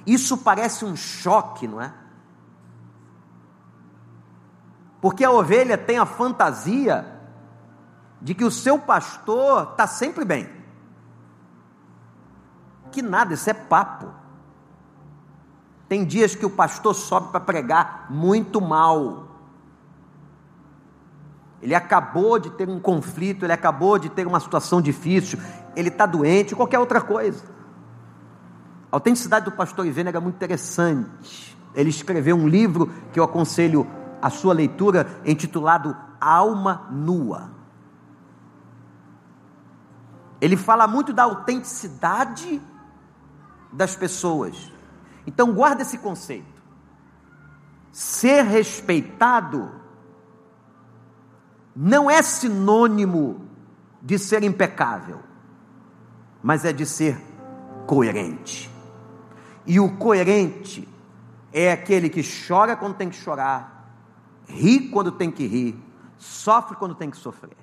Isso 0.07 0.39
parece 0.39 0.85
um 0.85 0.95
choque, 0.95 1.67
não 1.67 1.81
é? 1.81 1.93
Porque 5.01 5.25
a 5.25 5.31
ovelha 5.33 5.77
tem 5.77 5.99
a 5.99 6.07
fantasia 6.07 7.10
de 8.21 8.35
que 8.35 8.45
o 8.45 8.51
seu 8.51 8.79
pastor 8.79 9.71
está 9.71 9.87
sempre 9.87 10.25
bem. 10.25 10.49
Que 12.93 13.03
nada, 13.03 13.35
isso 13.35 13.49
é 13.49 13.55
papo. 13.55 14.09
Tem 15.89 16.05
dias 16.05 16.35
que 16.35 16.47
o 16.47 16.51
pastor 16.51 16.95
sobe 16.95 17.31
para 17.31 17.41
pregar 17.41 18.07
muito 18.11 18.61
mal. 18.61 19.29
Ele 21.63 21.75
acabou 21.75 22.39
de 22.39 22.51
ter 22.51 22.69
um 22.69 22.81
conflito, 22.81 23.45
ele 23.45 23.53
acabou 23.53 23.99
de 23.99 24.09
ter 24.09 24.27
uma 24.27 24.41
situação 24.41 24.81
difícil, 24.81 25.39
ele 25.77 25.89
está 25.89 26.07
doente, 26.07 26.55
qualquer 26.55 26.79
outra 26.79 27.01
coisa. 27.01 27.45
A 28.91 28.97
autenticidade 28.97 29.45
do 29.45 29.53
pastor 29.53 29.87
Ivênia 29.87 30.11
é 30.11 30.21
muito 30.21 30.37
interessante. 30.37 31.57
Ele 31.75 31.91
escreveu 31.91 32.37
um 32.37 32.49
livro 32.49 32.91
que 33.13 33.21
eu 33.21 33.25
aconselho 33.25 33.87
a 34.21 34.31
sua 34.31 34.53
leitura, 34.53 35.07
intitulado 35.25 35.97
Alma 36.21 36.89
Nua. 36.91 37.60
Ele 40.41 40.57
fala 40.57 40.87
muito 40.87 41.13
da 41.13 41.25
autenticidade 41.25 42.61
das 43.73 43.95
pessoas. 43.95 44.73
Então 45.27 45.53
guarda 45.53 45.83
esse 45.83 45.99
conceito. 45.99 46.61
Ser 47.93 48.43
respeitado 48.45 49.71
não 51.75 52.11
é 52.11 52.23
sinônimo 52.23 53.47
de 54.03 54.19
ser 54.19 54.43
impecável, 54.43 55.21
mas 56.43 56.65
é 56.65 56.73
de 56.73 56.87
ser 56.87 57.21
coerente. 57.87 58.71
E 59.67 59.79
o 59.79 59.97
coerente 59.97 60.89
é 61.53 61.73
aquele 61.73 62.09
que 62.09 62.23
chora 62.23 62.77
quando 62.77 62.95
tem 62.95 63.11
que 63.11 63.17
chorar, 63.17 63.93
ri 64.47 64.89
quando 64.89 65.13
tem 65.13 65.31
que 65.31 65.47
rir, 65.47 65.83
sofre 66.17 66.77
quando 66.77 66.95
tem 66.95 67.11
que 67.11 67.17
sofrer. 67.17 67.57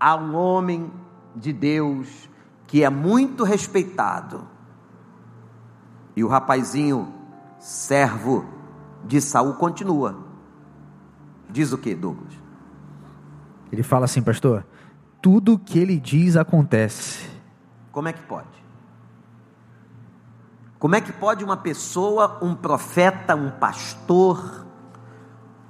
Há 0.00 0.16
um 0.16 0.34
homem 0.34 0.90
de 1.36 1.52
Deus 1.52 2.28
que 2.66 2.82
é 2.82 2.88
muito 2.88 3.44
respeitado. 3.44 4.48
E 6.16 6.24
o 6.24 6.28
rapazinho, 6.28 7.12
servo 7.58 8.46
de 9.04 9.20
Saul, 9.20 9.54
continua. 9.54 10.16
Diz 11.50 11.72
o 11.72 11.78
que, 11.78 11.94
Douglas? 11.94 12.32
Ele 13.70 13.82
fala 13.82 14.06
assim, 14.06 14.22
pastor: 14.22 14.64
tudo 15.20 15.58
que 15.58 15.78
ele 15.78 16.00
diz 16.00 16.36
acontece. 16.36 17.28
Como 17.92 18.08
é 18.08 18.12
que 18.12 18.22
pode? 18.22 18.48
Como 20.78 20.94
é 20.94 21.00
que 21.00 21.12
pode 21.12 21.44
uma 21.44 21.58
pessoa, 21.58 22.38
um 22.40 22.54
profeta, 22.54 23.36
um 23.36 23.50
pastor, 23.50 24.64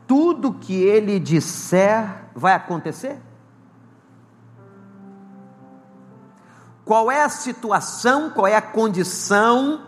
tudo 0.06 0.52
que 0.52 0.74
ele 0.74 1.18
disser 1.18 2.26
vai 2.32 2.54
acontecer? 2.54 3.18
Qual 6.90 7.08
é 7.08 7.22
a 7.22 7.28
situação, 7.28 8.30
qual 8.30 8.48
é 8.48 8.56
a 8.56 8.60
condição 8.60 9.80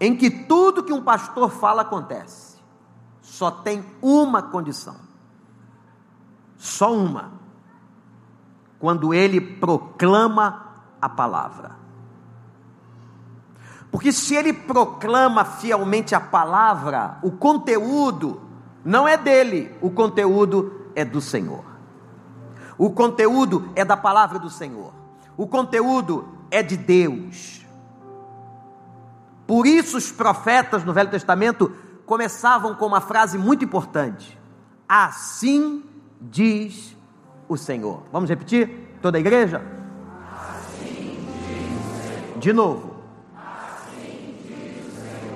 em 0.00 0.16
que 0.16 0.28
tudo 0.28 0.82
que 0.82 0.92
um 0.92 1.04
pastor 1.04 1.48
fala 1.52 1.82
acontece. 1.82 2.58
Só 3.22 3.48
tem 3.48 3.84
uma 4.02 4.42
condição. 4.42 4.96
Só 6.56 6.92
uma. 6.92 7.34
Quando 8.80 9.14
ele 9.14 9.40
proclama 9.40 10.66
a 11.00 11.08
palavra. 11.08 11.76
Porque 13.88 14.10
se 14.10 14.34
ele 14.34 14.52
proclama 14.52 15.44
fielmente 15.44 16.12
a 16.12 16.20
palavra, 16.20 17.20
o 17.22 17.30
conteúdo 17.30 18.42
não 18.84 19.06
é 19.06 19.16
dele, 19.16 19.78
o 19.80 19.92
conteúdo 19.92 20.90
é 20.96 21.04
do 21.04 21.20
Senhor. 21.20 21.73
O 22.76 22.90
conteúdo 22.90 23.70
é 23.74 23.84
da 23.84 23.96
palavra 23.96 24.38
do 24.38 24.50
Senhor. 24.50 24.92
O 25.36 25.46
conteúdo 25.46 26.28
é 26.50 26.62
de 26.62 26.76
Deus. 26.76 27.64
Por 29.46 29.66
isso 29.66 29.96
os 29.96 30.10
profetas 30.10 30.84
no 30.84 30.92
Velho 30.92 31.10
Testamento 31.10 31.72
começavam 32.06 32.74
com 32.74 32.86
uma 32.86 33.00
frase 33.00 33.36
muito 33.36 33.64
importante: 33.64 34.38
Assim 34.88 35.84
diz 36.20 36.96
o 37.48 37.56
Senhor. 37.56 38.02
Vamos 38.12 38.30
repetir? 38.30 38.96
Toda 39.02 39.18
a 39.18 39.20
igreja? 39.20 39.62
Assim 40.32 41.18
De 42.38 42.52
novo. 42.52 42.94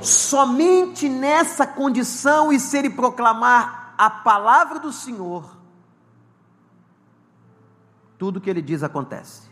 Somente 0.01 1.09
nessa 1.09 1.67
condição 1.67 2.53
e 2.53 2.61
se 2.61 2.79
ele 2.79 2.89
proclamar 2.89 3.95
a 3.99 4.09
palavra 4.09 4.79
do 4.79 4.93
Senhor, 4.93 5.58
tudo 8.19 8.41
que 8.41 8.51
ele 8.51 8.61
diz 8.61 8.83
acontece. 8.83 9.49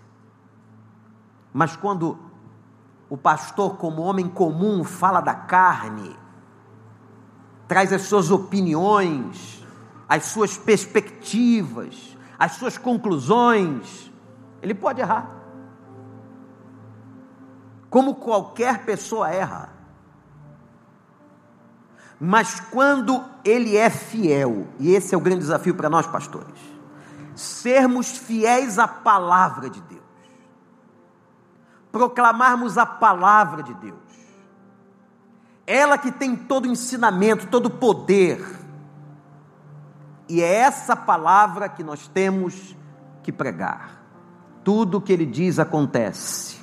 Mas 1.52 1.76
quando 1.76 2.18
o 3.09 3.16
pastor, 3.16 3.76
como 3.76 4.02
homem 4.02 4.29
comum, 4.29 4.83
fala 4.83 5.20
da 5.20 5.35
carne, 5.35 6.16
traz 7.68 7.92
as 7.92 8.02
suas 8.02 8.31
opiniões, 8.31 9.64
as 10.09 10.24
suas 10.26 10.59
perspectivas, 10.59 12.16
as 12.38 12.52
suas 12.52 12.76
conclusões, 12.76 14.12
ele 14.61 14.74
pode 14.74 15.00
errar. 15.00 15.31
Como 17.88 18.16
qualquer 18.16 18.85
pessoa 18.85 19.31
erra. 19.31 19.70
Mas 22.18 22.61
quando 22.61 23.24
ele 23.44 23.76
é 23.76 23.88
fiel, 23.88 24.66
e 24.81 24.94
esse 24.94 25.14
é 25.14 25.18
o 25.18 25.20
grande 25.20 25.40
desafio 25.40 25.74
para 25.74 25.88
nós 25.88 26.07
pastores, 26.07 26.76
sermos 27.37 28.16
fiéis 28.16 28.79
à 28.79 28.88
palavra 28.88 29.70
de 29.70 29.81
Deus, 29.83 30.03
proclamarmos 31.92 32.77
a 32.77 32.87
palavra 32.87 33.62
de 33.62 33.75
Deus, 33.75 33.94
ela 35.66 35.99
que 35.99 36.11
tem 36.11 36.35
todo 36.35 36.64
o 36.64 36.68
ensinamento, 36.68 37.49
todo 37.49 37.66
o 37.66 37.70
poder, 37.70 38.44
e 40.29 40.42
é 40.42 40.55
essa 40.55 40.96
palavra 40.96 41.68
que 41.68 41.85
nós 41.85 42.09
temos 42.09 42.77
que 43.22 43.31
pregar. 43.31 44.03
Tudo 44.64 44.99
o 44.99 45.01
que 45.01 45.12
ele 45.12 45.27
diz 45.27 45.59
acontece. 45.59 46.61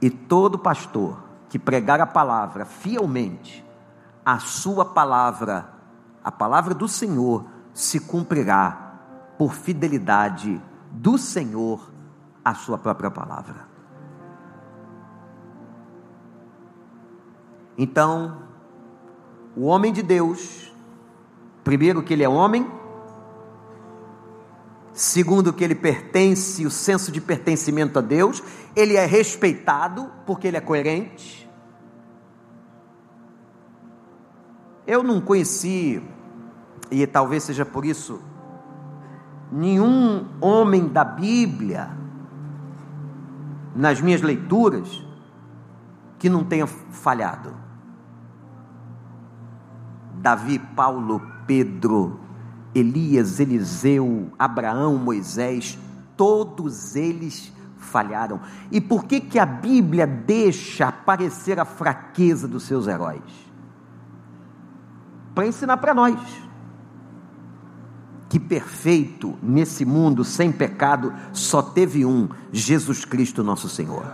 E 0.00 0.08
todo 0.08 0.58
pastor 0.58 1.22
que 1.50 1.58
pregar 1.58 2.00
a 2.00 2.06
palavra 2.06 2.64
fielmente, 2.64 3.64
a 4.24 4.38
sua 4.38 4.84
palavra, 4.84 5.68
a 6.24 6.32
palavra 6.32 6.74
do 6.74 6.88
Senhor, 6.88 7.44
se 7.74 8.00
cumprirá 8.00 8.87
por 9.38 9.54
fidelidade 9.54 10.60
do 10.90 11.16
Senhor 11.16 11.92
à 12.44 12.54
sua 12.54 12.76
própria 12.76 13.10
palavra. 13.10 13.68
Então, 17.78 18.42
o 19.56 19.66
homem 19.66 19.92
de 19.92 20.02
Deus, 20.02 20.72
primeiro 21.62 22.02
que 22.02 22.12
ele 22.12 22.24
é 22.24 22.28
homem, 22.28 22.68
segundo 24.92 25.52
que 25.52 25.62
ele 25.62 25.76
pertence, 25.76 26.66
o 26.66 26.70
senso 26.70 27.12
de 27.12 27.20
pertencimento 27.20 28.00
a 28.00 28.02
Deus, 28.02 28.42
ele 28.74 28.96
é 28.96 29.06
respeitado 29.06 30.10
porque 30.26 30.48
ele 30.48 30.56
é 30.56 30.60
coerente. 30.60 31.48
Eu 34.84 35.04
não 35.04 35.20
conheci, 35.20 36.02
e 36.90 37.06
talvez 37.06 37.44
seja 37.44 37.64
por 37.64 37.84
isso 37.84 38.20
nenhum 39.50 40.26
homem 40.40 40.88
da 40.88 41.04
Bíblia, 41.04 41.90
nas 43.74 44.00
minhas 44.00 44.22
leituras, 44.22 45.04
que 46.18 46.28
não 46.28 46.44
tenha 46.44 46.66
falhado. 46.66 47.54
Davi, 50.14 50.58
Paulo, 50.58 51.22
Pedro, 51.46 52.18
Elias, 52.74 53.38
Eliseu, 53.40 54.30
Abraão, 54.38 54.96
Moisés, 54.96 55.78
todos 56.16 56.96
eles 56.96 57.52
falharam. 57.76 58.40
E 58.70 58.80
por 58.80 59.04
que 59.04 59.20
que 59.20 59.38
a 59.38 59.46
Bíblia 59.46 60.06
deixa 60.06 60.88
aparecer 60.88 61.58
a 61.60 61.64
fraqueza 61.64 62.48
dos 62.48 62.64
seus 62.64 62.86
heróis? 62.86 63.22
Para 65.34 65.46
ensinar 65.46 65.76
para 65.76 65.94
nós 65.94 66.47
que 68.28 68.38
perfeito 68.38 69.38
nesse 69.42 69.84
mundo 69.84 70.22
sem 70.22 70.52
pecado 70.52 71.14
só 71.32 71.62
teve 71.62 72.04
um, 72.04 72.28
Jesus 72.52 73.04
Cristo 73.04 73.42
nosso 73.42 73.68
Senhor. 73.68 74.04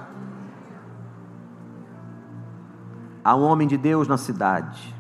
Há 3.25 3.35
um 3.35 3.43
homem 3.43 3.67
de 3.67 3.77
Deus 3.77 4.07
na 4.07 4.17
cidade, 4.17 4.95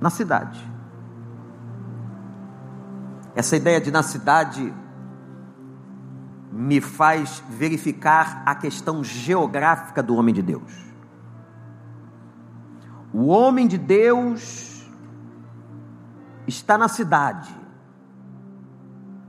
na 0.00 0.10
cidade. 0.10 0.60
Essa 3.34 3.56
ideia 3.56 3.80
de 3.80 3.90
na 3.90 4.02
cidade 4.02 4.72
me 6.52 6.80
faz 6.80 7.42
verificar 7.48 8.42
a 8.44 8.54
questão 8.54 9.02
geográfica 9.02 10.02
do 10.02 10.14
homem 10.14 10.34
de 10.34 10.42
Deus. 10.42 10.92
O 13.12 13.26
homem 13.26 13.66
de 13.66 13.78
Deus 13.78 14.86
está 16.46 16.76
na 16.76 16.88
cidade 16.88 17.61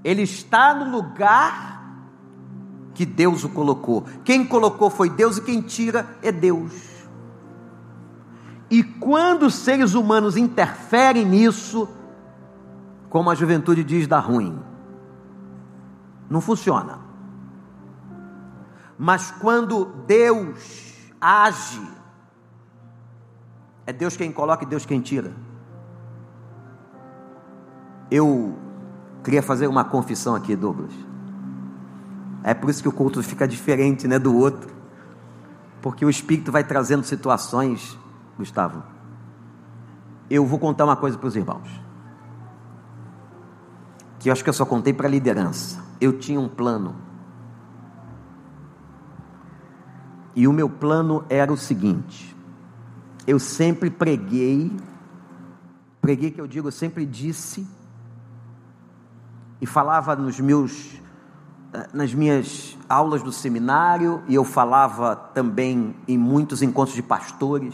ele 0.04 0.24
está 0.24 0.74
no 0.74 0.92
lugar 0.92 1.74
que 2.94 3.06
Deus 3.06 3.44
o 3.44 3.50
colocou. 3.50 4.04
Quem 4.24 4.46
colocou 4.46 4.90
foi 4.90 5.10
Deus 5.10 5.38
e 5.38 5.42
quem 5.42 5.62
tira 5.62 6.18
é 6.22 6.32
Deus. 6.32 6.74
E 8.70 8.84
quando 8.84 9.44
os 9.44 9.56
seres 9.56 9.94
humanos 9.94 10.36
interferem 10.36 11.26
nisso, 11.26 11.88
como 13.10 13.30
a 13.30 13.36
juventude 13.36 13.84
diz, 13.84 14.08
dá 14.08 14.20
ruim. 14.20 14.60
Não 16.30 16.42
funciona. 16.42 17.00
Mas 18.98 19.32
quando 19.32 19.86
Deus 20.08 21.12
age, 21.20 21.82
é 23.86 23.94
Deus 23.94 24.16
quem 24.16 24.32
coloca 24.32 24.64
e 24.64 24.68
Deus 24.68 24.86
quem 24.86 25.02
tira. 25.02 25.34
Eu 28.10 28.63
Queria 29.24 29.42
fazer 29.42 29.68
uma 29.68 29.86
confissão 29.86 30.36
aqui, 30.36 30.56
Douglas. 30.56 30.92
É 32.44 32.54
por 32.54 32.70
isso 32.70 32.82
que 32.82 32.90
o 32.90 32.92
culto 32.92 33.24
fica 33.24 33.48
diferente, 33.48 34.08
né, 34.08 34.20
do 34.20 34.36
outro. 34.36 34.70
Porque 35.82 36.06
o 36.06 36.10
Espírito 36.10 36.52
vai 36.52 36.64
trazendo 36.64 37.04
situações, 37.04 37.98
Gustavo. 38.38 38.84
Eu 40.30 40.46
vou 40.46 40.60
contar 40.60 40.84
uma 40.84 40.96
coisa 40.96 41.18
para 41.18 41.28
os 41.28 41.36
irmãos. 41.36 41.70
Que 44.20 44.30
eu 44.30 44.34
acho 44.34 44.44
que 44.44 44.50
eu 44.50 44.54
só 44.54 44.66
contei 44.66 44.94
para 44.94 45.08
a 45.08 45.12
liderança. 45.12 45.82
Eu 46.02 46.20
tinha 46.20 46.40
um 46.40 46.50
plano. 46.50 46.96
E 50.36 50.48
o 50.48 50.54
meu 50.54 50.70
plano 50.70 51.24
era 51.30 51.52
o 51.52 51.58
seguinte: 51.58 52.36
eu 53.26 53.40
sempre 53.40 53.90
preguei, 53.90 54.76
preguei 56.02 56.32
que 56.32 56.42
eu 56.42 56.48
digo, 56.48 56.68
eu 56.68 56.72
sempre 56.72 57.06
disse 57.06 57.66
e 59.64 59.66
falava 59.66 60.14
nos 60.14 60.42
meus 60.42 61.00
eh, 61.72 61.88
nas 61.94 62.14
minhas 62.14 62.78
aulas 62.90 63.24
do 63.24 63.32
seminário 63.32 64.22
e 64.28 64.36
eu 64.36 64.44
falava 64.44 65.16
também 65.16 65.96
em 66.06 66.18
muitos 66.18 66.62
encontros 66.62 66.94
de 66.94 67.02
pastores 67.02 67.74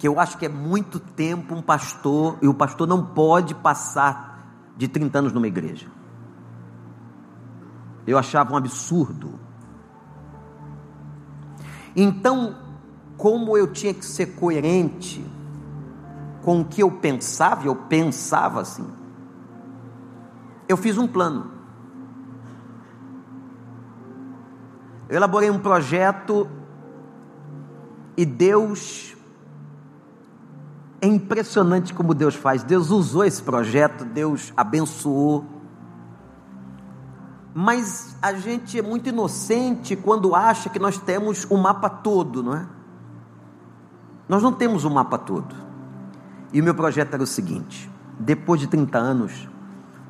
que 0.00 0.08
eu 0.08 0.18
acho 0.18 0.36
que 0.36 0.46
é 0.46 0.48
muito 0.48 0.98
tempo 0.98 1.54
um 1.54 1.62
pastor 1.62 2.38
e 2.42 2.48
o 2.48 2.54
pastor 2.54 2.88
não 2.88 3.06
pode 3.06 3.54
passar 3.54 4.72
de 4.76 4.88
30 4.88 5.20
anos 5.20 5.32
numa 5.32 5.46
igreja. 5.46 5.86
Eu 8.04 8.18
achava 8.18 8.52
um 8.52 8.56
absurdo. 8.56 9.38
Então, 11.94 12.56
como 13.16 13.56
eu 13.56 13.72
tinha 13.72 13.94
que 13.94 14.04
ser 14.04 14.34
coerente 14.34 15.24
com 16.42 16.62
o 16.62 16.64
que 16.64 16.82
eu 16.82 16.90
pensava, 16.90 17.64
eu 17.68 17.76
pensava 17.76 18.62
assim, 18.62 19.01
eu 20.68 20.76
fiz 20.76 20.98
um 20.98 21.06
plano. 21.06 21.50
Eu 25.08 25.16
elaborei 25.16 25.50
um 25.50 25.58
projeto 25.58 26.48
e 28.16 28.24
Deus 28.24 29.14
é 31.00 31.06
impressionante 31.06 31.92
como 31.92 32.14
Deus 32.14 32.34
faz. 32.34 32.62
Deus 32.62 32.90
usou 32.90 33.24
esse 33.24 33.42
projeto, 33.42 34.04
Deus 34.04 34.52
abençoou. 34.56 35.44
Mas 37.52 38.16
a 38.22 38.32
gente 38.34 38.78
é 38.78 38.82
muito 38.82 39.08
inocente 39.08 39.96
quando 39.96 40.34
acha 40.34 40.70
que 40.70 40.78
nós 40.78 40.96
temos 40.96 41.44
o 41.50 41.58
mapa 41.58 41.90
todo, 41.90 42.42
não 42.42 42.54
é? 42.54 42.66
Nós 44.28 44.42
não 44.42 44.52
temos 44.52 44.84
o 44.84 44.90
mapa 44.90 45.18
todo. 45.18 45.54
E 46.52 46.60
o 46.60 46.64
meu 46.64 46.74
projeto 46.74 47.14
era 47.14 47.22
o 47.22 47.26
seguinte: 47.26 47.90
depois 48.18 48.60
de 48.60 48.66
30 48.66 48.96
anos, 48.96 49.48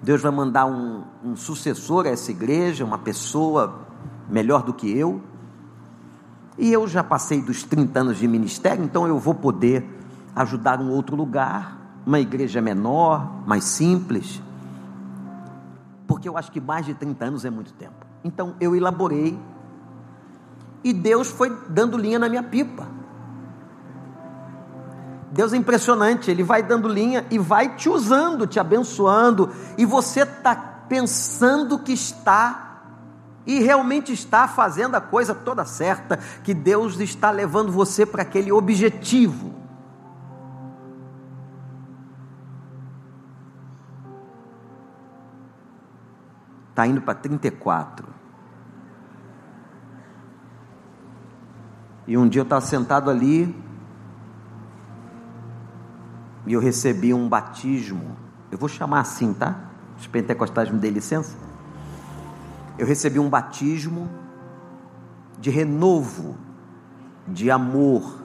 Deus 0.03 0.21
vai 0.21 0.33
mandar 0.33 0.67
um, 0.67 1.05
um 1.25 1.37
sucessor 1.37 2.07
a 2.07 2.11
essa 2.11 2.31
igreja, 2.33 2.85
uma 2.85 2.99
pessoa 2.99 3.87
melhor 4.29 4.63
do 4.63 4.75
que 4.75 4.91
eu. 4.91 5.21
E 6.59 6.73
eu 6.73 6.89
já 6.89 7.05
passei 7.05 7.41
dos 7.41 7.63
30 7.63 8.01
anos 8.01 8.19
de 8.19 8.27
ministério, 8.27 8.85
então 8.85 9.07
eu 9.07 9.19
vou 9.19 9.35
poder 9.35 9.89
ajudar 10.35 10.81
um 10.81 10.91
outro 10.91 11.15
lugar, 11.15 12.03
uma 12.05 12.19
igreja 12.19 12.61
menor, 12.61 13.47
mais 13.47 13.65
simples. 13.65 14.43
Porque 16.07 16.29
eu 16.29 16.37
acho 16.37 16.51
que 16.51 16.61
mais 16.61 16.85
de 16.85 16.95
30 16.95 17.25
anos 17.25 17.45
é 17.45 17.51
muito 17.51 17.73
tempo. 17.73 18.05
Então 18.25 18.55
eu 18.61 18.75
elaborei 18.75 19.39
e 20.83 20.93
Deus 20.93 21.31
foi 21.31 21.57
dando 21.69 21.97
linha 21.97 22.19
na 22.19 22.29
minha 22.29 22.43
pipa. 22.43 22.87
Deus 25.33 25.55
é 25.55 25.57
impressionante, 25.57 26.31
Ele 26.31 26.43
vai 26.43 26.63
dando 26.63 26.87
linha 26.87 27.27
e 27.31 27.39
vai 27.39 27.75
te 27.75 27.89
usando, 27.89 28.47
te 28.47 28.61
abençoando, 28.61 29.51
e 29.79 29.87
você 29.87 30.21
está 30.21 30.55
pensando 30.55 31.79
que 31.79 31.93
está 31.93 32.69
e 33.47 33.59
realmente 33.61 34.13
está 34.13 34.47
fazendo 34.47 34.95
a 34.95 35.01
coisa 35.01 35.35
toda 35.35 35.65
certa, 35.65 36.19
que 36.45 36.55
Deus 36.55 37.01
está 37.01 37.31
levando 37.31 37.73
você 37.73 38.05
para 38.07 38.23
aquele 38.23 38.53
objetivo. 38.53 39.55
Está 46.71 46.87
indo 46.87 47.03
para 47.03 47.15
34. 47.15 48.07
E 52.07 52.17
um 52.17 52.29
dia 52.29 52.41
eu 52.41 52.45
estava 52.45 52.61
sentado 52.61 53.11
ali, 53.11 53.55
e 56.47 56.53
eu 56.53 56.61
recebi 56.61 57.15
um 57.15 57.29
batismo. 57.29 58.17
Eu 58.51 58.59
vou 58.59 58.69
chamar 58.69 59.01
assim, 59.01 59.33
tá? 59.33 59.71
Os 59.99 60.07
pentecostais 60.07 60.71
me 60.71 60.79
dêem 60.79 60.93
licença. 60.93 61.37
Eu 62.79 62.87
recebi 62.87 63.19
um 63.19 63.29
batismo 63.29 64.11
de 65.39 65.51
renovo, 65.51 66.37
de 67.29 67.51
amor 67.51 68.21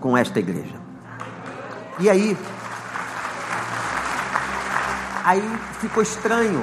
com 0.00 0.16
esta 0.16 0.38
igreja. 0.38 0.76
E 1.98 2.10
aí, 2.10 2.36
aí 5.24 5.42
ficou 5.80 6.02
estranho. 6.02 6.62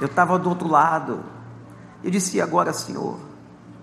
Eu 0.00 0.06
estava 0.06 0.38
do 0.38 0.48
outro 0.48 0.68
lado. 0.68 1.24
Eu 2.02 2.10
disse: 2.10 2.40
agora, 2.40 2.72
Senhor, 2.72 3.18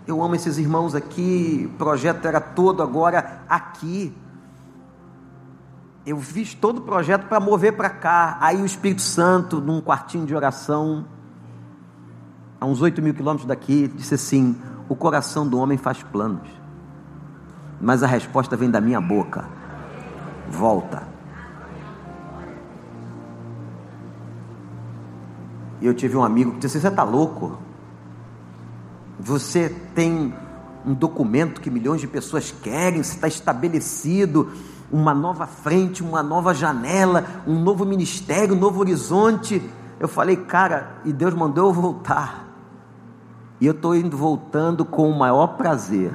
eu 0.06 0.22
amo 0.22 0.36
esses 0.36 0.58
irmãos 0.58 0.96
aqui, 0.96 1.70
o 1.74 1.78
projeto 1.78 2.26
era 2.26 2.42
todo 2.42 2.84
agora 2.84 3.42
aqui. 3.48 4.14
Eu 6.06 6.20
fiz 6.20 6.54
todo 6.54 6.80
o 6.80 6.82
projeto 6.82 7.28
para 7.28 7.40
mover 7.40 7.78
para 7.78 7.90
cá. 7.90 8.38
Aí 8.42 8.62
o 8.62 8.66
Espírito 8.66 9.02
Santo, 9.02 9.62
num 9.62 9.80
quartinho 9.80 10.26
de 10.26 10.36
oração, 10.36 11.06
a 12.60 12.66
uns 12.66 12.82
oito 12.82 13.02
mil 13.02 13.14
quilômetros 13.14 13.48
daqui, 13.48 13.88
disse 13.88 14.16
assim: 14.16 14.58
O 14.90 14.96
coração 14.96 15.48
do 15.48 15.58
homem 15.58 15.78
faz 15.78 16.04
planos, 16.04 16.50
mas 17.80 18.04
a 18.04 18.08
resposta 18.08 18.58
vem 18.58 18.70
da 18.70 18.82
minha 18.82 19.00
boca. 19.00 19.46
Volta. 20.50 21.04
E 25.80 25.86
eu 25.86 25.94
tive 25.94 26.18
um 26.18 26.24
amigo 26.24 26.52
que 26.52 26.60
disse: 26.60 26.82
Você 26.82 26.90
está 26.90 27.04
louco? 27.04 27.58
Você 29.24 29.70
tem 29.96 30.34
um 30.86 30.94
documento 30.94 31.62
que 31.62 31.72
milhões 31.72 32.02
de 32.02 32.08
pessoas 32.08 32.54
querem, 32.62 33.02
você 33.02 33.16
está 33.16 33.28
estabelecido, 33.28 34.52
uma 34.92 35.14
nova 35.14 35.48
frente, 35.48 36.04
uma 36.04 36.22
nova 36.22 36.54
janela, 36.54 37.26
um 37.48 37.58
novo 37.58 37.86
ministério, 37.86 38.54
um 38.54 38.60
novo 38.60 38.82
horizonte. 38.82 39.64
Eu 39.98 40.10
falei, 40.10 40.36
cara, 40.36 40.98
e 41.06 41.14
Deus 41.14 41.34
mandou 41.34 41.70
eu 41.70 41.74
voltar. 41.74 42.50
E 43.62 43.66
eu 43.66 43.72
estou 43.72 43.96
indo 43.96 44.18
voltando 44.18 44.84
com 44.84 45.10
o 45.10 45.18
maior 45.18 45.56
prazer. 45.56 46.14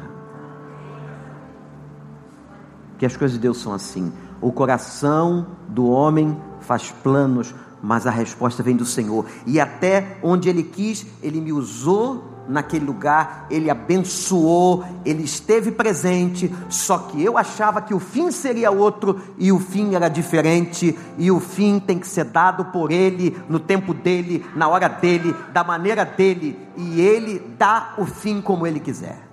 Que 2.99 3.07
as 3.07 3.17
coisas 3.17 3.37
de 3.37 3.41
Deus 3.41 3.57
são 3.57 3.73
assim. 3.73 4.13
O 4.39 4.53
coração 4.53 5.47
do 5.67 5.89
homem 5.89 6.39
faz 6.61 6.91
planos, 7.03 7.55
mas 7.83 8.07
a 8.07 8.11
resposta 8.11 8.63
vem 8.63 8.77
do 8.77 8.85
Senhor. 8.85 9.25
E 9.47 9.59
até 9.59 10.19
onde 10.23 10.51
Ele 10.51 10.63
quis, 10.63 11.07
Ele 11.23 11.41
me 11.41 11.55
usou 11.55 12.38
naquele 12.49 12.85
lugar, 12.85 13.47
ele 13.51 13.71
abençoou, 13.71 14.85
ele 15.05 15.23
esteve 15.23 15.71
presente, 15.71 16.53
só 16.69 16.99
que 16.99 17.23
eu 17.23 17.37
achava 17.37 17.83
que 17.83 17.95
o 17.95 18.01
fim 18.01 18.31
seria 18.31 18.71
outro 18.71 19.21
e 19.39 19.53
o 19.53 19.59
fim 19.59 19.95
era 19.95 20.09
diferente, 20.09 20.99
e 21.19 21.31
o 21.31 21.39
fim 21.39 21.79
tem 21.79 21.99
que 21.99 22.09
ser 22.09 22.25
dado 22.25 22.65
por 22.67 22.91
ele, 22.91 23.37
no 23.49 23.61
tempo 23.61 23.93
dele, 23.93 24.45
na 24.57 24.67
hora 24.67 24.89
dele, 24.89 25.37
da 25.53 25.63
maneira 25.63 26.05
dele, 26.05 26.59
e 26.75 27.01
ele 27.01 27.39
dá 27.59 27.95
o 27.99 28.07
fim 28.07 28.41
como 28.41 28.67
ele 28.67 28.81
quiser. 28.81 29.29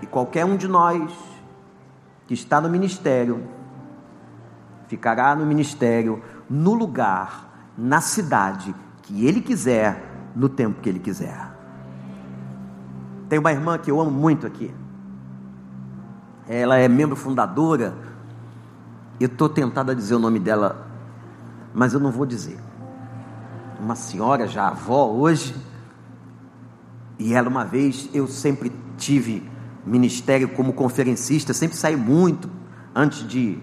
E 0.00 0.06
qualquer 0.06 0.44
um 0.44 0.56
de 0.56 0.68
nós 0.68 1.10
que 2.26 2.34
está 2.34 2.60
no 2.60 2.70
ministério, 2.70 3.42
ficará 4.86 5.34
no 5.34 5.44
ministério, 5.44 6.22
no 6.48 6.74
lugar, 6.74 7.72
na 7.76 8.00
cidade 8.00 8.74
que 9.02 9.26
ele 9.26 9.40
quiser, 9.40 10.30
no 10.34 10.48
tempo 10.48 10.80
que 10.80 10.88
ele 10.88 11.00
quiser. 11.00 11.53
Tem 13.34 13.38
uma 13.40 13.50
irmã 13.50 13.76
que 13.76 13.90
eu 13.90 14.00
amo 14.00 14.12
muito 14.12 14.46
aqui. 14.46 14.72
Ela 16.46 16.78
é 16.78 16.86
membro 16.86 17.16
fundadora. 17.16 17.92
Eu 19.18 19.26
estou 19.26 19.48
tentado 19.48 19.90
a 19.90 19.94
dizer 19.94 20.14
o 20.14 20.20
nome 20.20 20.38
dela, 20.38 20.86
mas 21.74 21.92
eu 21.94 21.98
não 21.98 22.12
vou 22.12 22.24
dizer. 22.24 22.56
Uma 23.80 23.96
senhora 23.96 24.46
já 24.46 24.68
avó 24.68 25.06
hoje. 25.08 25.52
E 27.18 27.34
ela 27.34 27.48
uma 27.48 27.64
vez, 27.64 28.08
eu 28.14 28.28
sempre 28.28 28.70
tive 28.96 29.42
ministério 29.84 30.50
como 30.50 30.72
conferencista, 30.72 31.52
sempre 31.52 31.76
saí 31.76 31.96
muito 31.96 32.48
antes 32.94 33.26
de 33.26 33.58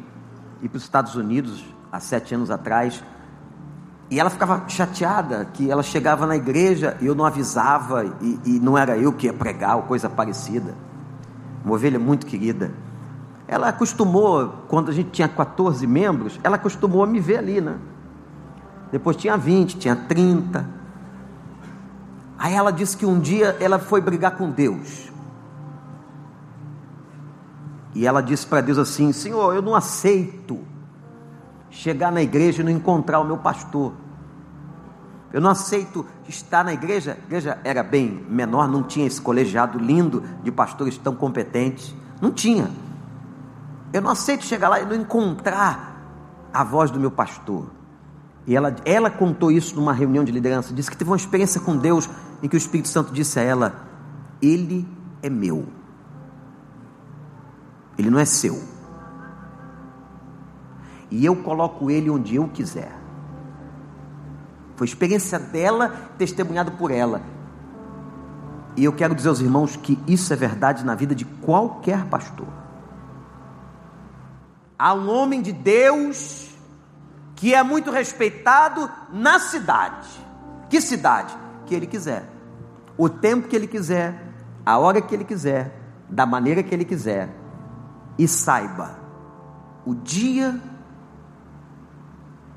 ir 0.62 0.68
para 0.68 0.76
os 0.76 0.84
Estados 0.84 1.16
Unidos, 1.16 1.64
há 1.90 2.02
sete 2.02 2.36
anos 2.36 2.52
atrás. 2.52 3.02
E 4.12 4.20
ela 4.20 4.30
ficava 4.30 4.66
chateada 4.68 5.46
que 5.54 5.72
ela 5.72 5.82
chegava 5.82 6.28
na 6.28 6.36
igreja 6.36 6.98
e 7.00 7.06
eu 7.06 7.16
não 7.16 7.24
avisava 7.24 8.04
e, 8.20 8.40
e 8.46 8.60
não 8.60 8.78
era 8.78 8.98
eu 8.98 9.14
que 9.14 9.28
ia 9.28 9.34
pregar 9.34 9.78
ou 9.78 9.84
coisa 9.84 10.10
parecida. 10.10 10.76
Uma 11.64 11.76
ovelha 11.76 11.98
muito 11.98 12.26
querida. 12.26 12.74
Ela 13.48 13.70
acostumou, 13.70 14.66
quando 14.68 14.90
a 14.90 14.94
gente 14.94 15.12
tinha 15.12 15.30
14 15.30 15.88
membros, 15.88 16.38
ela 16.44 16.58
acostumou 16.58 17.06
a 17.06 17.08
me 17.08 17.22
ver 17.22 17.38
ali, 17.38 17.62
né? 17.62 17.78
Depois 18.92 19.16
tinha 19.16 19.38
20, 19.38 19.78
tinha 19.78 19.96
30. 19.96 20.68
Aí 22.38 22.54
ela 22.54 22.72
disse 22.72 22.98
que 22.98 23.06
um 23.06 23.18
dia 23.18 23.56
ela 23.62 23.80
foi 23.80 24.02
brigar 24.02 24.32
com 24.32 24.50
Deus. 24.50 25.10
E 27.96 28.06
ela 28.06 28.20
disse 28.20 28.46
para 28.46 28.60
Deus 28.60 28.78
assim: 28.78 29.14
Senhor, 29.14 29.56
eu 29.56 29.62
não 29.62 29.74
aceito 29.74 30.60
chegar 31.72 32.12
na 32.12 32.22
igreja 32.22 32.62
e 32.62 32.66
não 32.66 32.72
encontrar 32.72 33.20
o 33.20 33.26
meu 33.26 33.38
pastor. 33.38 33.94
Eu 35.34 35.40
não 35.40 35.50
aceito 35.50 36.06
estar 36.28 36.64
na 36.64 36.74
igreja. 36.74 37.18
A 37.20 37.26
igreja 37.26 37.58
era 37.64 37.82
bem 37.82 38.26
menor, 38.30 38.68
não 38.68 38.84
tinha 38.84 39.08
esse 39.08 39.20
colegiado 39.20 39.80
lindo 39.80 40.22
de 40.44 40.52
pastores 40.52 40.98
tão 40.98 41.16
competentes. 41.16 41.96
Não 42.22 42.32
tinha. 42.32 42.70
Eu 43.94 44.02
não 44.02 44.12
aceito 44.12 44.44
chegar 44.44 44.70
lá 44.70 44.82
e 44.82 44.86
não 44.86 44.96
encontrar 44.96 45.98
a 46.54 46.64
voz 46.64 46.92
do 46.92 47.00
meu 47.00 47.10
pastor. 47.10 47.68
E 48.46 48.56
ela, 48.56 48.76
ela 48.84 49.10
contou 49.10 49.52
isso 49.52 49.76
numa 49.76 49.94
reunião 49.94 50.24
de 50.24 50.32
liderança. 50.32 50.74
Disse 50.74 50.92
que 50.92 50.98
teve 50.98 51.10
uma 51.10 51.16
experiência 51.16 51.62
com 51.62 51.78
Deus 51.78 52.10
em 52.44 52.50
que 52.50 52.56
o 52.56 52.58
Espírito 52.58 52.90
Santo 52.90 53.14
disse 53.14 53.40
a 53.40 53.44
ela: 53.44 53.88
Ele 54.42 54.86
é 55.24 55.30
meu. 55.30 55.68
Ele 57.98 58.10
não 58.10 58.20
é 58.20 58.26
seu 58.26 58.81
e 61.12 61.24
eu 61.26 61.36
coloco 61.36 61.92
ele 61.92 62.10
onde 62.10 62.36
eu 62.36 62.48
quiser. 62.48 62.92
Foi 64.76 64.88
experiência 64.88 65.38
dela, 65.38 65.90
testemunhado 66.18 66.72
por 66.72 66.90
ela. 66.90 67.22
E 68.76 68.84
eu 68.84 68.94
quero 68.94 69.14
dizer 69.14 69.30
aos 69.30 69.42
irmãos 69.42 69.76
que 69.76 70.00
isso 70.08 70.34
é 70.34 70.36
verdade 70.36 70.84
na 70.84 70.96
vida 70.96 71.14
de 71.14 71.26
qualquer 71.26 72.06
pastor. 72.06 72.48
Há 74.80 74.94
um 74.94 75.10
homem 75.10 75.42
de 75.42 75.52
Deus 75.52 76.50
que 77.36 77.54
é 77.54 77.62
muito 77.62 77.92
respeitado 77.92 78.90
na 79.12 79.38
cidade. 79.38 80.08
Que 80.70 80.82
cidade? 80.82 81.36
que 81.72 81.76
ele 81.76 81.88
quiser, 81.88 82.26
o 82.98 83.08
tempo 83.08 83.48
que 83.48 83.56
ele 83.56 83.66
quiser, 83.66 84.28
a 84.66 84.78
hora 84.78 85.02
que 85.02 85.16
ele 85.16 85.24
quiser, 85.24 85.74
da 86.10 86.26
maneira 86.26 86.62
que 86.62 86.76
ele 86.76 86.84
quiser. 86.84 87.30
E 88.18 88.28
saiba, 88.28 89.00
o 89.86 89.96
dia 89.96 90.60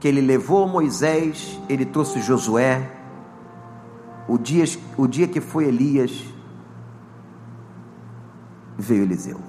que 0.04 0.08
ele 0.08 0.20
levou 0.20 0.68
Moisés, 0.68 1.58
ele 1.66 1.86
trouxe 1.86 2.20
Josué, 2.20 2.90
o 4.28 4.36
dia, 4.36 4.62
o 4.98 5.06
dia 5.06 5.26
que 5.26 5.40
foi 5.40 5.64
Elias, 5.64 6.26
veio 8.76 9.04
Eliseu. 9.04 9.40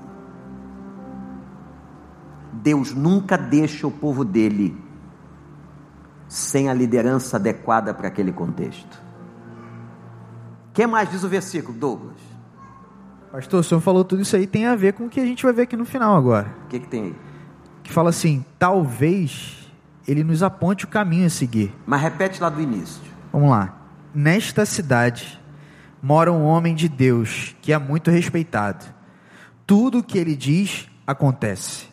Deus 2.53 2.93
nunca 2.93 3.37
deixa 3.37 3.85
o 3.85 3.91
povo 3.91 4.23
dele 4.23 4.81
sem 6.25 6.69
a 6.69 6.73
liderança 6.73 7.35
adequada 7.35 7.93
para 7.93 8.07
aquele 8.07 8.31
contexto. 8.31 9.03
O 10.69 10.71
que 10.71 10.87
mais 10.87 11.09
diz 11.09 11.21
o 11.25 11.27
versículo, 11.27 11.77
Douglas? 11.77 12.15
Pastor, 13.29 13.59
o 13.59 13.63
senhor 13.63 13.81
falou 13.81 14.05
tudo 14.05 14.21
isso 14.21 14.37
aí, 14.37 14.47
tem 14.47 14.67
a 14.67 14.75
ver 14.77 14.93
com 14.93 15.07
o 15.07 15.09
que 15.09 15.19
a 15.19 15.25
gente 15.25 15.43
vai 15.43 15.51
ver 15.51 15.63
aqui 15.63 15.75
no 15.75 15.83
final 15.83 16.15
agora. 16.15 16.47
O 16.63 16.67
que, 16.69 16.79
que 16.79 16.87
tem 16.87 17.03
aí? 17.03 17.15
Que 17.83 17.91
fala 17.91 18.09
assim: 18.09 18.45
talvez 18.57 19.64
ele 20.07 20.23
nos 20.23 20.43
aponte 20.43 20.85
o 20.85 20.87
caminho 20.87 21.25
a 21.25 21.29
seguir. 21.29 21.73
Mas 21.85 22.01
repete 22.01 22.41
lá 22.41 22.49
do 22.49 22.61
início. 22.61 23.01
Vamos 23.31 23.49
lá. 23.49 23.75
Nesta 24.13 24.65
cidade 24.65 25.41
mora 26.01 26.31
um 26.31 26.43
homem 26.43 26.75
de 26.75 26.87
Deus 26.87 27.55
que 27.61 27.73
é 27.73 27.77
muito 27.77 28.11
respeitado. 28.11 28.85
Tudo 29.65 29.99
o 29.99 30.03
que 30.03 30.17
ele 30.17 30.35
diz 30.35 30.87
acontece. 31.07 31.87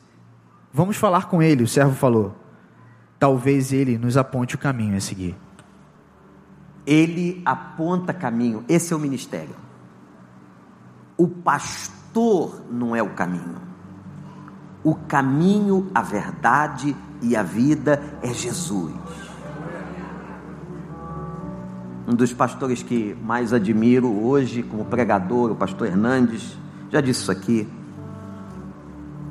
Vamos 0.73 0.97
falar 0.97 1.29
com 1.29 1.43
ele, 1.43 1.63
o 1.63 1.69
servo 1.69 1.95
falou. 1.95 2.37
Talvez 3.19 3.73
ele 3.73 3.99
nos 3.99 4.17
aponte 4.17 4.55
o 4.55 4.59
caminho 4.59 4.97
a 4.97 5.01
seguir. 5.01 5.35
Ele 6.87 7.41
aponta 7.45 8.13
caminho, 8.13 8.65
esse 8.69 8.93
é 8.93 8.97
o 8.97 8.99
ministério. 8.99 9.55
O 11.17 11.29
pastor 11.29 12.63
não 12.71 12.97
é 12.97 13.03
o 13.03 13.11
caminho. 13.11 13.61
O 14.83 14.95
caminho, 14.95 15.91
a 15.95 16.03
verdade 16.03 16.97
e 17.23 17.37
a 17.37 17.43
vida 17.43 18.03
é 18.21 18.35
Jesus. 18.35 18.93
Um 22.07 22.15
dos 22.15 22.33
pastores 22.33 22.83
que 22.83 23.17
mais 23.23 23.53
admiro 23.53 24.13
hoje 24.23 24.63
como 24.63 24.85
pregador, 24.85 25.53
o 25.53 25.57
pastor 25.57 25.87
Hernandes, 25.87 26.59
já 26.91 27.01
disse 27.01 27.23
isso 27.23 27.31
aqui. 27.31 27.69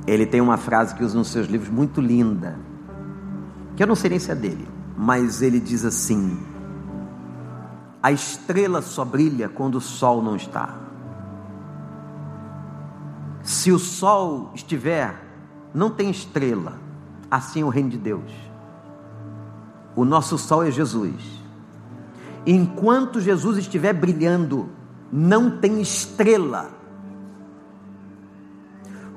Ele 0.07 0.25
tem 0.25 0.39
uma 0.39 0.57
frase 0.57 0.95
que 0.95 1.03
usa 1.03 1.17
nos 1.17 1.27
seus 1.27 1.47
livros 1.47 1.69
muito 1.69 1.99
linda, 1.99 2.57
que 3.75 3.83
eu 3.83 3.87
não 3.87 3.95
sei 3.95 4.09
nem 4.09 4.19
se 4.19 4.31
é 4.31 4.35
dele, 4.35 4.67
mas 4.97 5.41
ele 5.41 5.59
diz 5.59 5.83
assim: 5.85 6.39
A 8.01 8.11
estrela 8.11 8.81
só 8.81 9.03
brilha 9.03 9.49
quando 9.49 9.75
o 9.75 9.81
sol 9.81 10.23
não 10.23 10.35
está. 10.35 10.75
Se 13.43 13.71
o 13.71 13.77
sol 13.77 14.51
estiver, 14.55 15.13
não 15.73 15.89
tem 15.89 16.09
estrela. 16.09 16.90
Assim 17.31 17.61
é 17.61 17.65
o 17.65 17.69
reino 17.69 17.89
de 17.89 17.97
Deus. 17.97 18.29
O 19.95 20.03
nosso 20.03 20.37
sol 20.37 20.63
é 20.63 20.69
Jesus. 20.69 21.15
Enquanto 22.45 23.21
Jesus 23.21 23.57
estiver 23.57 23.93
brilhando, 23.93 24.69
não 25.09 25.59
tem 25.59 25.81
estrela. 25.81 26.69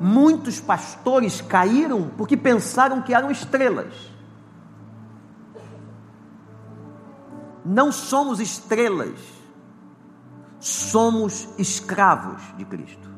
Muitos 0.01 0.61
pastores 0.61 1.41
caíram 1.41 2.11
porque 2.17 2.37
pensaram 2.37 3.03
que 3.03 3.13
eram 3.13 3.31
estrelas. 3.31 3.93
Não 7.65 7.91
somos 7.91 8.41
estrelas, 8.41 9.19
somos 10.61 11.49
escravos 11.57 12.43
de 12.59 12.65
Cristo. 12.67 13.14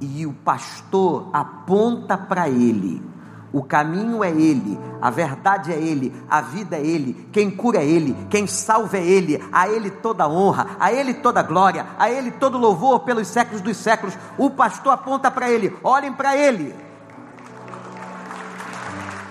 E 0.00 0.26
o 0.26 0.32
pastor 0.32 1.28
aponta 1.32 2.16
para 2.16 2.48
ele 2.48 3.10
o 3.52 3.64
caminho 3.64 4.22
é 4.22 4.30
Ele, 4.30 4.78
a 5.02 5.10
verdade 5.10 5.72
é 5.72 5.76
Ele, 5.76 6.14
a 6.28 6.40
vida 6.40 6.76
é 6.76 6.86
Ele, 6.86 7.28
quem 7.32 7.50
cura 7.50 7.78
é 7.78 7.84
Ele, 7.84 8.16
quem 8.28 8.46
salva 8.46 8.96
é 8.96 9.04
Ele, 9.04 9.42
a 9.50 9.68
Ele 9.68 9.90
toda 9.90 10.28
honra, 10.28 10.68
a 10.78 10.92
Ele 10.92 11.14
toda 11.14 11.42
glória, 11.42 11.84
a 11.98 12.08
Ele 12.08 12.30
todo 12.30 12.56
louvor 12.56 13.00
pelos 13.00 13.26
séculos 13.26 13.60
dos 13.60 13.76
séculos. 13.76 14.16
O 14.38 14.50
pastor 14.50 14.92
aponta 14.92 15.30
para 15.30 15.50
Ele, 15.50 15.76
olhem 15.82 16.12
para 16.12 16.36
Ele. 16.36 16.72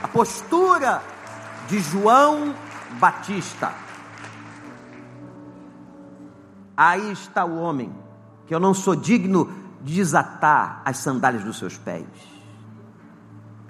A 0.03 0.07
postura 0.09 1.01
de 1.69 1.79
João 1.79 2.53
Batista. 2.99 3.71
Aí 6.75 7.11
está 7.11 7.45
o 7.45 7.57
homem, 7.57 7.93
que 8.47 8.53
eu 8.53 8.59
não 8.59 8.73
sou 8.73 8.95
digno 8.97 9.49
desatar 9.81 10.81
as 10.85 10.97
sandálias 10.97 11.43
dos 11.43 11.57
seus 11.57 11.77
pés 11.77 12.05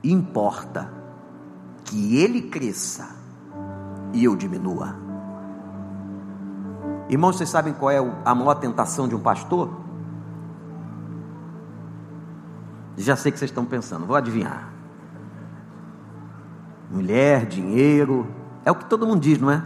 importa 0.03 0.91
que 1.85 2.17
ele 2.17 2.43
cresça 2.43 3.15
e 4.13 4.23
eu 4.23 4.35
diminua. 4.35 4.95
Irmãos, 7.09 7.37
vocês 7.37 7.49
sabem 7.49 7.73
qual 7.73 7.91
é 7.91 7.97
a 8.23 8.35
maior 8.35 8.55
tentação 8.55 9.07
de 9.07 9.15
um 9.15 9.19
pastor? 9.19 9.69
Já 12.97 13.15
sei 13.15 13.31
que 13.31 13.39
vocês 13.39 13.49
estão 13.49 13.65
pensando, 13.65 14.05
vou 14.05 14.15
adivinhar. 14.15 14.69
Mulher, 16.91 17.45
dinheiro, 17.45 18.27
é 18.65 18.71
o 18.71 18.75
que 18.75 18.85
todo 18.85 19.07
mundo 19.07 19.21
diz, 19.21 19.39
não 19.39 19.49
é? 19.49 19.63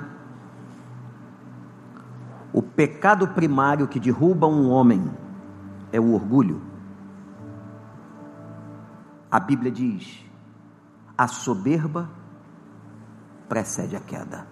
O 2.51 2.61
pecado 2.61 3.27
primário 3.29 3.87
que 3.87 3.99
derruba 3.99 4.47
um 4.47 4.69
homem 4.69 5.09
é 5.93 5.99
o 5.99 6.11
orgulho. 6.11 6.59
A 9.31 9.39
Bíblia 9.39 9.71
diz: 9.71 10.25
a 11.17 11.27
soberba 11.27 12.09
precede 13.47 13.95
a 13.95 13.99
queda. 13.99 14.47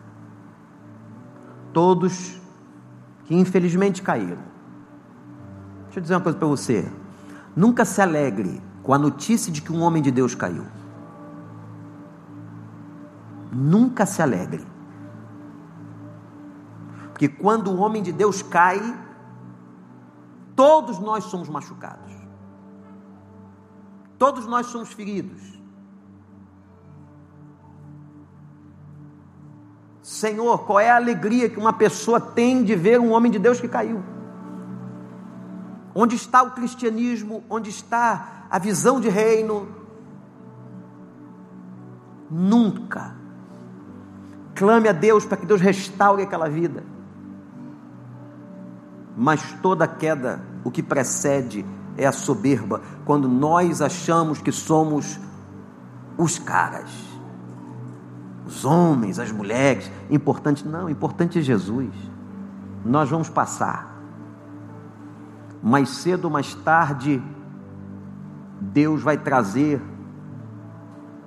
Todos 1.73 2.39
que 3.25 3.35
infelizmente 3.35 4.01
caíram. 4.03 4.43
Deixa 5.85 5.99
eu 5.99 6.01
dizer 6.01 6.13
uma 6.13 6.21
coisa 6.21 6.37
para 6.37 6.47
você. 6.47 6.89
Nunca 7.55 7.83
se 7.83 8.01
alegre 8.01 8.61
com 8.83 8.93
a 8.93 8.97
notícia 8.97 9.51
de 9.51 9.61
que 9.61 9.71
um 9.71 9.81
homem 9.81 10.01
de 10.01 10.11
Deus 10.11 10.35
caiu. 10.35 10.65
Nunca 13.51 14.05
se 14.05 14.21
alegre. 14.21 14.65
Porque 17.09 17.27
quando 17.27 17.71
o 17.71 17.77
homem 17.77 18.01
de 18.01 18.11
Deus 18.11 18.41
cai, 18.41 18.79
todos 20.61 20.99
nós 20.99 21.23
somos 21.23 21.49
machucados. 21.49 22.13
Todos 24.19 24.45
nós 24.45 24.67
somos 24.67 24.93
feridos. 24.93 25.41
Senhor, 30.03 30.59
qual 30.67 30.79
é 30.79 30.91
a 30.91 30.97
alegria 30.97 31.49
que 31.49 31.57
uma 31.57 31.73
pessoa 31.73 32.21
tem 32.21 32.63
de 32.63 32.75
ver 32.75 32.99
um 32.99 33.11
homem 33.11 33.31
de 33.31 33.39
Deus 33.39 33.59
que 33.59 33.67
caiu? 33.67 34.03
Onde 35.95 36.15
está 36.15 36.43
o 36.43 36.51
cristianismo? 36.51 37.43
Onde 37.49 37.71
está 37.71 38.45
a 38.47 38.59
visão 38.59 39.01
de 39.01 39.09
reino? 39.09 39.67
Nunca. 42.29 43.15
Clame 44.53 44.87
a 44.87 44.91
Deus 44.91 45.25
para 45.25 45.37
que 45.37 45.45
Deus 45.47 45.59
restaure 45.59 46.21
aquela 46.21 46.47
vida. 46.47 46.83
Mas 49.17 49.41
toda 49.63 49.87
queda, 49.87 50.50
o 50.63 50.71
que 50.71 50.83
precede 50.83 51.65
é 51.97 52.05
a 52.05 52.11
soberba, 52.11 52.81
quando 53.05 53.27
nós 53.27 53.81
achamos 53.81 54.41
que 54.41 54.51
somos 54.51 55.19
os 56.17 56.37
caras, 56.37 56.91
os 58.45 58.65
homens, 58.65 59.19
as 59.19 59.31
mulheres, 59.31 59.91
importante 60.09 60.67
não, 60.67 60.89
importante 60.89 61.39
é 61.39 61.41
Jesus. 61.41 61.93
Nós 62.83 63.09
vamos 63.09 63.29
passar. 63.29 63.89
Mais 65.61 65.89
cedo 65.89 66.25
ou 66.25 66.31
mais 66.31 66.53
tarde, 66.55 67.21
Deus 68.59 69.01
vai 69.01 69.17
trazer 69.17 69.81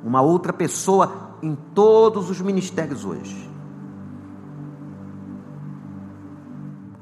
uma 0.02 0.20
outra 0.20 0.52
pessoa 0.52 1.36
em 1.42 1.54
todos 1.74 2.30
os 2.30 2.40
ministérios 2.40 3.04
hoje. 3.04 3.53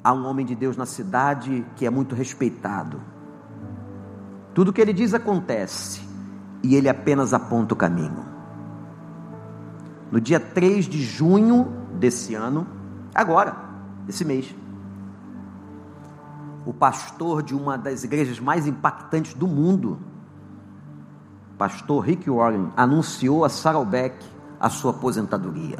Há 0.04 0.12
um 0.12 0.26
homem 0.26 0.44
de 0.44 0.54
Deus 0.54 0.76
na 0.76 0.86
cidade 0.86 1.64
que 1.76 1.86
é 1.86 1.90
muito 1.90 2.14
respeitado 2.14 3.00
tudo 4.54 4.72
que 4.72 4.80
ele 4.80 4.92
diz 4.92 5.14
acontece 5.14 6.02
e 6.62 6.74
ele 6.74 6.88
apenas 6.88 7.32
aponta 7.32 7.74
o 7.74 7.76
caminho. 7.76 8.24
No 10.10 10.20
dia 10.20 10.38
3 10.38 10.84
de 10.84 11.02
junho 11.02 11.72
desse 11.94 12.34
ano, 12.34 12.66
agora, 13.14 13.56
desse 14.06 14.24
mês, 14.24 14.54
o 16.66 16.72
pastor 16.72 17.42
de 17.42 17.54
uma 17.54 17.78
das 17.78 18.04
igrejas 18.04 18.38
mais 18.38 18.66
impactantes 18.66 19.32
do 19.32 19.48
mundo, 19.48 19.98
pastor 21.56 22.04
Rick 22.04 22.28
Warren, 22.28 22.70
anunciou 22.76 23.44
a 23.44 23.48
Sarah 23.48 23.84
Beck 23.84 24.22
a 24.60 24.68
sua 24.68 24.90
aposentadoria. 24.90 25.78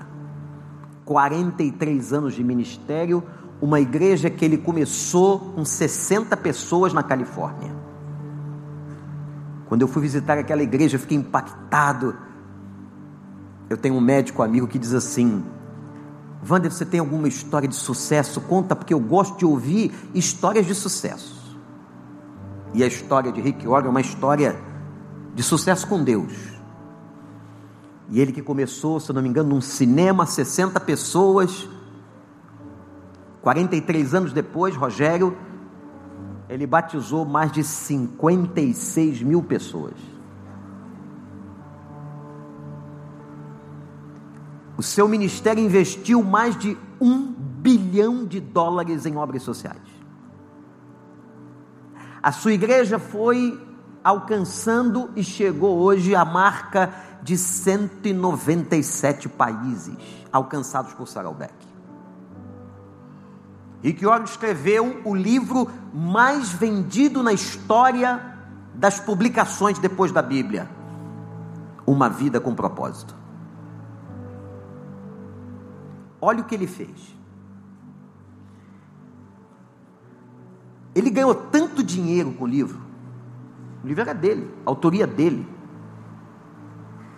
43 1.05 2.13
anos 2.13 2.35
de 2.35 2.43
ministério, 2.43 3.23
uma 3.63 3.79
igreja 3.79 4.29
que 4.29 4.45
ele 4.45 4.59
começou 4.59 5.39
com 5.39 5.65
60 5.65 6.37
pessoas 6.37 6.93
na 6.93 7.01
Califórnia. 7.01 7.73
Quando 9.69 9.83
eu 9.83 9.89
fui 9.89 10.03
visitar 10.03 10.37
aquela 10.37 10.65
igreja, 10.65 10.97
eu 10.97 11.01
fiquei 11.01 11.17
impactado. 11.17 12.17
Eu 13.71 13.77
tenho 13.77 13.95
um 13.95 14.01
médico 14.01 14.43
amigo 14.43 14.67
que 14.67 14.81
diz 14.81 14.93
assim: 14.93 15.45
Wander, 16.47 16.73
você 16.73 16.85
tem 16.85 16.99
alguma 16.99 17.29
história 17.29 17.69
de 17.69 17.77
sucesso? 17.77 18.41
Conta, 18.41 18.75
porque 18.75 18.93
eu 18.93 18.99
gosto 18.99 19.39
de 19.39 19.47
ouvir 19.47 19.95
histórias 20.13 20.67
de 20.67 20.75
sucesso. 20.75 21.57
E 22.75 22.83
a 22.83 22.87
história 22.87 23.31
de 23.31 23.41
Rick 23.41 23.65
Warren 23.65 23.87
é 23.87 23.91
uma 23.91 24.01
história 24.01 24.61
de 25.37 25.43
sucesso 25.43 25.87
com 25.87 26.03
Deus. 26.03 26.33
E 28.11 28.21
ele 28.21 28.33
que 28.33 28.43
começou, 28.43 28.99
se 28.99 29.13
não 29.13 29.23
me 29.23 29.29
engano, 29.29 29.51
num 29.51 29.61
cinema, 29.61 30.27
60 30.27 30.81
pessoas. 30.81 31.69
43 33.43 34.15
anos 34.15 34.33
depois, 34.33 34.77
Rogério, 34.77 35.37
ele 36.49 36.67
batizou 36.67 37.25
mais 37.25 37.51
de 37.51 37.65
56 37.65 39.23
mil 39.23 39.43
pessoas. 39.43 39.95
O 44.77 44.83
seu 44.83 45.09
ministério 45.09 45.63
investiu 45.63 46.23
mais 46.23 46.57
de 46.57 46.79
um 47.01 47.33
bilhão 47.33 48.25
de 48.25 48.41
dólares 48.41 49.07
em 49.07 49.17
obras 49.17 49.43
sociais. 49.43 49.83
A 52.23 52.31
sua 52.31 52.53
igreja 52.53 52.99
foi 52.99 53.61
alcançando 54.05 55.11
e 55.17 55.25
chegou 55.25 55.79
hoje 55.79 56.15
à 56.15 56.25
marca 56.25 56.93
de 57.23 57.37
197 57.37 59.29
países 59.29 59.97
alcançados 60.33 60.93
por 60.95 61.09
Saralbeck. 61.09 61.72
Warren 63.91 64.25
escreveu 64.25 65.01
o 65.05 65.15
livro 65.15 65.69
mais 65.93 66.51
vendido 66.51 67.23
na 67.23 67.33
história 67.33 68.21
das 68.75 69.01
publicações 69.01 69.79
depois 69.79 70.13
da 70.13 70.23
Bíblia, 70.23 70.69
Uma 71.87 72.09
Vida 72.09 72.41
com 72.41 72.55
Propósito. 72.55 73.15
Olha 76.21 76.41
o 76.41 76.45
que 76.45 76.55
ele 76.55 76.69
fez. 76.69 77.17
Ele 80.95 81.11
ganhou 81.11 81.35
tanto 81.35 81.83
dinheiro 81.83 82.33
com 82.33 82.45
o 82.45 82.47
livro, 82.47 82.81
o 83.83 83.87
livro 83.87 84.03
era 84.03 84.15
dele, 84.15 84.49
a 84.65 84.71
autoria 84.71 85.07
dele. 85.07 85.47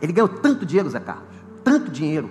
Ele 0.01 0.13
ganhou 0.13 0.29
tanto 0.29 0.65
dinheiro, 0.65 0.89
Zé 0.89 1.01
Carlos, 1.01 1.29
tanto 1.63 1.91
dinheiro, 1.91 2.31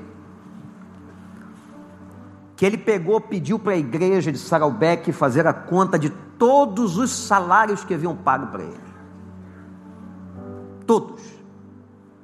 que 2.56 2.66
ele 2.66 2.78
pegou, 2.78 3.20
pediu 3.20 3.58
para 3.58 3.74
a 3.74 3.78
igreja 3.78 4.32
de 4.32 4.38
Saraubeck 4.38 5.12
fazer 5.12 5.48
a 5.48 5.54
conta 5.54 5.98
de 5.98 6.10
todos 6.38 6.98
os 6.98 7.12
salários 7.12 7.84
que 7.84 7.94
haviam 7.94 8.16
pago 8.16 8.48
para 8.48 8.64
ele. 8.64 8.94
Todos. 10.86 11.22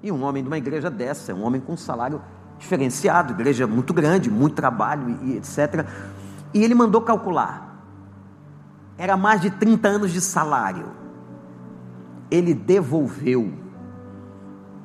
E 0.03 0.11
um 0.11 0.23
homem 0.23 0.43
de 0.43 0.49
uma 0.49 0.57
igreja 0.57 0.89
dessa, 0.89 1.33
um 1.33 1.43
homem 1.43 1.59
com 1.59 1.73
um 1.73 1.77
salário 1.77 2.21
diferenciado, 2.57 3.33
igreja 3.33 3.65
muito 3.65 3.93
grande, 3.93 4.29
muito 4.29 4.55
trabalho 4.55 5.17
e, 5.23 5.37
etc. 5.37 5.85
E 6.53 6.63
ele 6.63 6.75
mandou 6.75 7.01
calcular. 7.01 7.83
Era 8.97 9.17
mais 9.17 9.41
de 9.41 9.49
30 9.49 9.87
anos 9.87 10.11
de 10.11 10.21
salário. 10.21 10.91
Ele 12.29 12.53
devolveu 12.53 13.51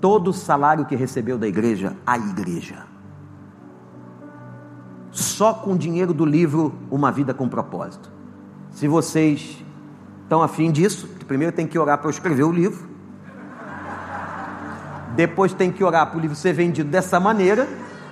todo 0.01 0.29
o 0.29 0.33
salário 0.33 0.87
que 0.87 0.95
recebeu 0.95 1.37
da 1.37 1.47
igreja 1.47 1.97
à 2.07 2.17
igreja. 2.17 2.94
Só 5.15 5.55
com 5.55 5.75
o 5.75 5.79
dinheiro 5.79 6.13
do 6.13 6.27
livro 6.27 6.75
Uma 6.91 7.13
Vida 7.13 7.33
com 7.33 7.49
Propósito. 7.49 8.11
Se 8.73 8.89
vocês 8.89 9.65
estão 10.25 10.43
afim 10.43 10.73
disso, 10.73 11.09
primeiro 11.29 11.55
tem 11.55 11.69
que 11.69 11.79
orar 11.79 11.99
para 11.99 12.09
eu 12.09 12.11
escrever 12.11 12.43
o 12.43 12.51
livro. 12.51 12.89
Depois 15.15 15.55
tem 15.55 15.71
que 15.71 15.85
orar 15.85 16.09
para 16.09 16.19
o 16.19 16.21
livro 16.21 16.37
ser 16.37 16.53
vendido 16.53 16.91
dessa 16.91 17.21
maneira. 17.21 17.69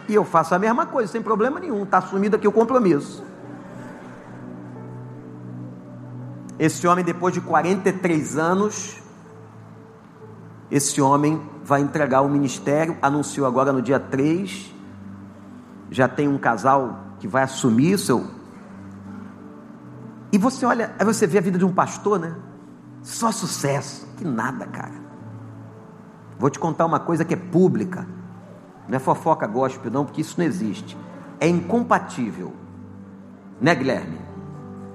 E 0.09 0.15
eu 0.15 0.25
faço 0.25 0.55
a 0.55 0.61
mesma 0.61 0.87
coisa, 0.87 1.11
sem 1.11 1.21
problema 1.21 1.59
nenhum. 1.59 1.83
Está 1.83 1.99
assumido 1.99 2.37
aqui 2.37 2.47
o 2.47 2.53
compromisso. 2.53 3.25
Esse 6.57 6.87
homem, 6.87 7.05
depois 7.05 7.35
de 7.35 7.41
43 7.41 8.39
anos, 8.39 9.03
esse 10.71 11.01
homem 11.01 11.43
vai 11.65 11.81
entregar 11.81 12.21
o 12.21 12.29
ministério. 12.29 12.97
Anunciou 13.03 13.45
agora 13.45 13.73
no 13.73 13.83
dia 13.83 13.99
3. 13.99 14.73
Já 15.93 16.09
tem 16.09 16.27
um 16.27 16.39
casal 16.39 17.05
que 17.21 17.29
vai 17.29 17.45
assumir 17.45 17.97
seu. 17.99 18.27
E 20.33 20.39
você 20.39 20.67
olha, 20.67 20.93
aí 20.99 21.05
você 21.05 21.27
vê 21.27 21.39
a 21.39 21.43
vida 21.43 21.59
de 21.59 21.65
um 21.65 21.73
pastor, 21.73 22.19
né? 22.19 22.35
Só 23.03 23.31
sucesso. 23.31 24.09
Que 24.17 24.25
nada, 24.25 24.67
cara. 24.67 24.95
Vou 26.39 26.51
te 26.51 26.59
contar 26.59 26.87
uma 26.87 26.99
coisa 26.99 27.25
que 27.25 27.35
é 27.35 27.37
pública. 27.37 28.07
Não 28.89 28.97
é 28.97 28.99
fofoca 28.99 29.47
gospel, 29.47 29.93
não, 29.93 30.05
porque 30.05 30.23
isso 30.23 30.35
não 30.39 30.45
existe. 30.45 30.99
É 31.39 31.47
incompatível. 31.47 32.53
Né, 33.61 33.75
Guilherme? 33.75 34.19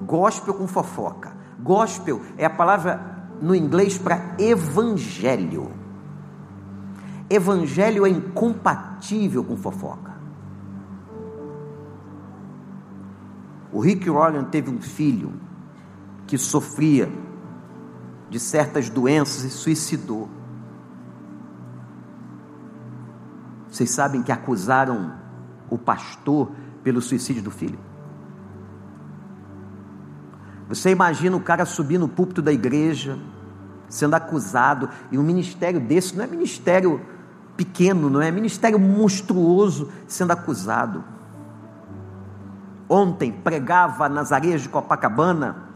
Gospel 0.02 0.54
com 0.54 0.68
fofoca. 0.68 1.38
Gospel 1.60 2.22
é 2.38 2.45
a 2.45 2.50
palavra 2.50 3.30
no 3.41 3.56
inglês 3.56 3.98
para 3.98 4.36
evangelho. 4.39 5.72
Evangelho 7.30 8.06
é 8.06 8.10
incompatível 8.10 9.43
com 9.43 9.56
fofoca. 9.56 10.16
O 13.72 13.80
Rick 13.80 14.09
Warren 14.09 14.45
teve 14.45 14.70
um 14.70 14.82
filho 14.82 15.34
que 16.26 16.38
sofria 16.38 17.09
de 18.30 18.39
certas 18.39 18.89
doenças 18.89 19.43
e 19.43 19.49
suicidou. 19.49 20.30
Vocês 23.70 23.89
sabem 23.91 24.24
que 24.24 24.32
acusaram 24.32 25.13
o 25.70 25.78
pastor 25.78 26.51
pelo 26.84 27.01
suicídio 27.01 27.43
do 27.43 27.51
filho? 27.51 27.80
Você 30.70 30.91
imagina 30.91 31.36
o 31.36 31.41
cara 31.41 31.65
subir 31.65 31.97
no 31.97 32.09
púlpito 32.09 32.41
da 32.41 32.51
igreja, 32.51 33.18
sendo 33.88 34.15
acusado, 34.15 34.89
e 35.11 35.18
um 35.18 35.24
ministério 35.24 35.80
desse 35.80 36.15
não 36.15 36.24
é 36.24 36.28
ministério 36.28 36.99
pequeno, 37.55 38.09
não 38.09 38.22
é 38.22 38.30
ministério 38.32 38.78
monstruoso 38.78 39.89
sendo 40.07 40.32
acusado. 40.32 41.03
Ontem 42.89 43.31
pregava 43.31 44.07
nas 44.07 44.31
areias 44.31 44.61
de 44.61 44.69
Copacabana 44.69 45.67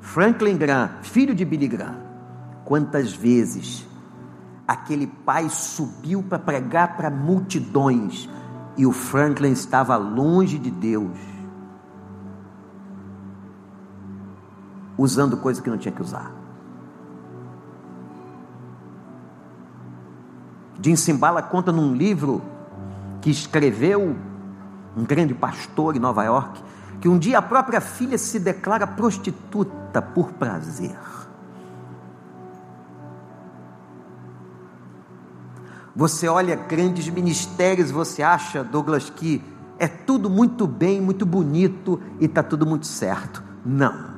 Franklin 0.00 0.56
Graham, 0.56 0.90
filho 1.02 1.34
de 1.34 1.44
Billy 1.44 1.68
Graham. 1.68 1.96
Quantas 2.64 3.12
vezes 3.12 3.86
aquele 4.66 5.06
pai 5.06 5.48
subiu 5.48 6.22
para 6.22 6.38
pregar 6.38 6.96
para 6.96 7.10
multidões 7.10 8.28
e 8.76 8.86
o 8.86 8.92
Franklin 8.92 9.50
estava 9.50 9.96
longe 9.96 10.58
de 10.58 10.70
Deus, 10.70 11.18
usando 14.96 15.36
coisa 15.36 15.60
que 15.60 15.68
não 15.68 15.76
tinha 15.76 15.92
que 15.92 16.00
usar. 16.00 16.32
Jim 20.80 20.96
Simbala 20.96 21.42
conta 21.42 21.72
num 21.72 21.94
livro 21.94 22.40
que 23.20 23.30
escreveu 23.30 24.16
um 24.96 25.04
grande 25.04 25.34
pastor 25.34 25.96
em 25.96 25.98
Nova 25.98 26.24
York, 26.24 26.62
que 27.00 27.08
um 27.08 27.18
dia 27.18 27.38
a 27.38 27.42
própria 27.42 27.80
filha 27.80 28.18
se 28.18 28.38
declara 28.38 28.86
prostituta 28.86 30.02
por 30.02 30.32
prazer. 30.32 30.96
Você 35.94 36.28
olha 36.28 36.54
grandes 36.56 37.08
ministérios, 37.08 37.90
você 37.90 38.22
acha, 38.22 38.62
Douglas, 38.62 39.10
que 39.10 39.42
é 39.78 39.88
tudo 39.88 40.30
muito 40.30 40.66
bem, 40.66 41.00
muito 41.00 41.26
bonito 41.26 42.00
e 42.20 42.26
está 42.26 42.42
tudo 42.42 42.66
muito 42.66 42.86
certo. 42.86 43.42
Não. 43.64 44.10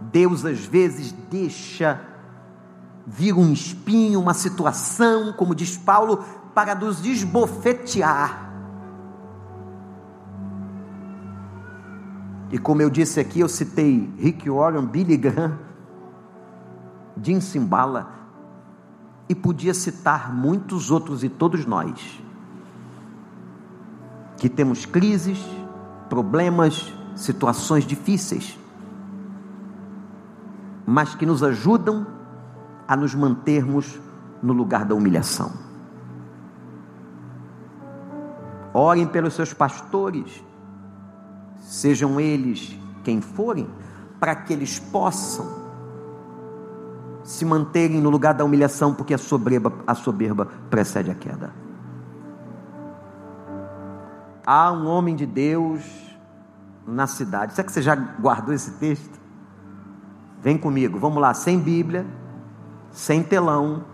Deus 0.00 0.44
às 0.44 0.64
vezes 0.64 1.12
deixa 1.30 2.00
vir 3.06 3.34
um 3.34 3.52
espinho, 3.52 4.20
uma 4.20 4.34
situação, 4.34 5.32
como 5.32 5.54
diz 5.54 5.76
Paulo, 5.76 6.24
para 6.54 6.74
nos 6.74 7.02
desbofetear. 7.02 8.43
E 12.54 12.58
como 12.58 12.80
eu 12.80 12.88
disse 12.88 13.18
aqui, 13.18 13.40
eu 13.40 13.48
citei 13.48 14.08
Rick 14.16 14.48
Warren, 14.48 14.86
Billy 14.86 15.16
Graham, 15.16 15.58
Jim 17.20 17.40
Simbala, 17.40 18.12
e 19.28 19.34
podia 19.34 19.74
citar 19.74 20.32
muitos 20.32 20.88
outros 20.88 21.24
e 21.24 21.28
todos 21.28 21.66
nós, 21.66 22.22
que 24.36 24.48
temos 24.48 24.86
crises, 24.86 25.44
problemas, 26.08 26.94
situações 27.16 27.84
difíceis, 27.84 28.56
mas 30.86 31.12
que 31.12 31.26
nos 31.26 31.42
ajudam 31.42 32.06
a 32.86 32.94
nos 32.94 33.16
mantermos 33.16 33.98
no 34.40 34.52
lugar 34.52 34.84
da 34.84 34.94
humilhação. 34.94 35.50
Orem 38.72 39.08
pelos 39.08 39.34
seus 39.34 39.52
pastores, 39.52 40.40
sejam 41.64 42.20
eles 42.20 42.78
quem 43.02 43.20
forem, 43.20 43.68
para 44.20 44.34
que 44.34 44.52
eles 44.52 44.78
possam 44.78 45.64
se 47.22 47.44
manterem 47.44 48.00
no 48.00 48.10
lugar 48.10 48.34
da 48.34 48.44
humilhação, 48.44 48.94
porque 48.94 49.14
a 49.14 49.18
soberba, 49.18 49.72
a 49.86 49.94
soberba 49.94 50.46
precede 50.68 51.10
a 51.10 51.14
queda. 51.14 51.52
Há 54.46 54.70
um 54.70 54.86
homem 54.86 55.16
de 55.16 55.24
Deus 55.24 55.82
na 56.86 57.06
cidade. 57.06 57.54
Será 57.54 57.66
que 57.66 57.72
você 57.72 57.80
já 57.80 57.94
guardou 57.94 58.54
esse 58.54 58.72
texto? 58.72 59.18
Vem 60.42 60.58
comigo, 60.58 60.98
vamos 60.98 61.20
lá, 61.20 61.32
sem 61.32 61.58
Bíblia, 61.58 62.06
sem 62.90 63.22
telão. 63.22 63.84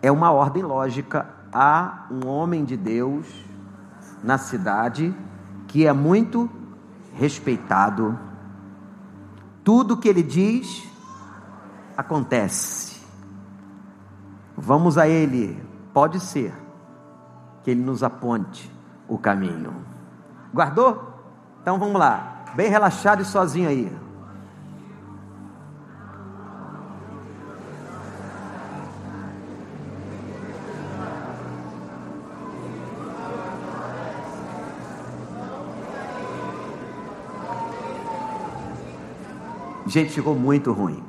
É 0.00 0.10
uma 0.12 0.30
ordem 0.30 0.62
lógica. 0.62 1.28
Há 1.52 2.06
um 2.10 2.26
homem 2.28 2.64
de 2.64 2.76
Deus 2.76 3.26
na 4.22 4.38
cidade 4.38 5.14
que 5.68 5.86
é 5.86 5.92
muito 5.92 6.50
respeitado 7.14 8.18
tudo 9.64 9.96
que 9.96 10.08
ele 10.08 10.22
diz 10.22 10.86
acontece. 11.96 13.00
Vamos 14.56 14.98
a 14.98 15.08
ele, 15.08 15.60
pode 15.92 16.20
ser 16.20 16.52
que 17.62 17.70
ele 17.70 17.82
nos 17.82 18.02
aponte 18.02 18.70
o 19.08 19.16
caminho. 19.18 19.74
Guardou? 20.52 21.10
Então 21.60 21.78
vamos 21.78 21.98
lá, 21.98 22.44
bem 22.54 22.68
relaxado 22.68 23.22
e 23.22 23.24
sozinho 23.24 23.68
aí. 23.68 23.96
Gente, 39.92 40.10
ficou 40.10 40.34
muito 40.34 40.72
ruim. 40.72 41.04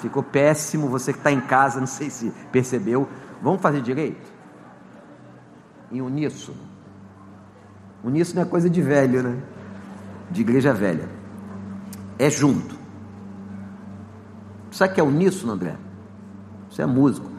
Ficou 0.00 0.22
péssimo. 0.22 0.88
Você 0.88 1.12
que 1.12 1.18
está 1.18 1.30
em 1.30 1.42
casa, 1.42 1.78
não 1.78 1.86
sei 1.86 2.08
se 2.08 2.32
percebeu. 2.50 3.06
Vamos 3.42 3.60
fazer 3.60 3.82
direito? 3.82 4.32
Em 5.92 6.00
uníssono. 6.00 6.56
Uníssono 8.02 8.40
é 8.40 8.44
coisa 8.46 8.70
de 8.70 8.80
velho, 8.80 9.22
né? 9.22 9.42
De 10.30 10.40
igreja 10.40 10.72
velha. 10.72 11.06
É 12.18 12.30
junto. 12.30 12.74
Sabe 14.70 14.92
o 14.92 14.94
que 14.94 15.00
é 15.02 15.04
uníssono, 15.04 15.52
André? 15.52 15.76
Você 16.70 16.80
é 16.80 16.86
músico. 16.86 17.30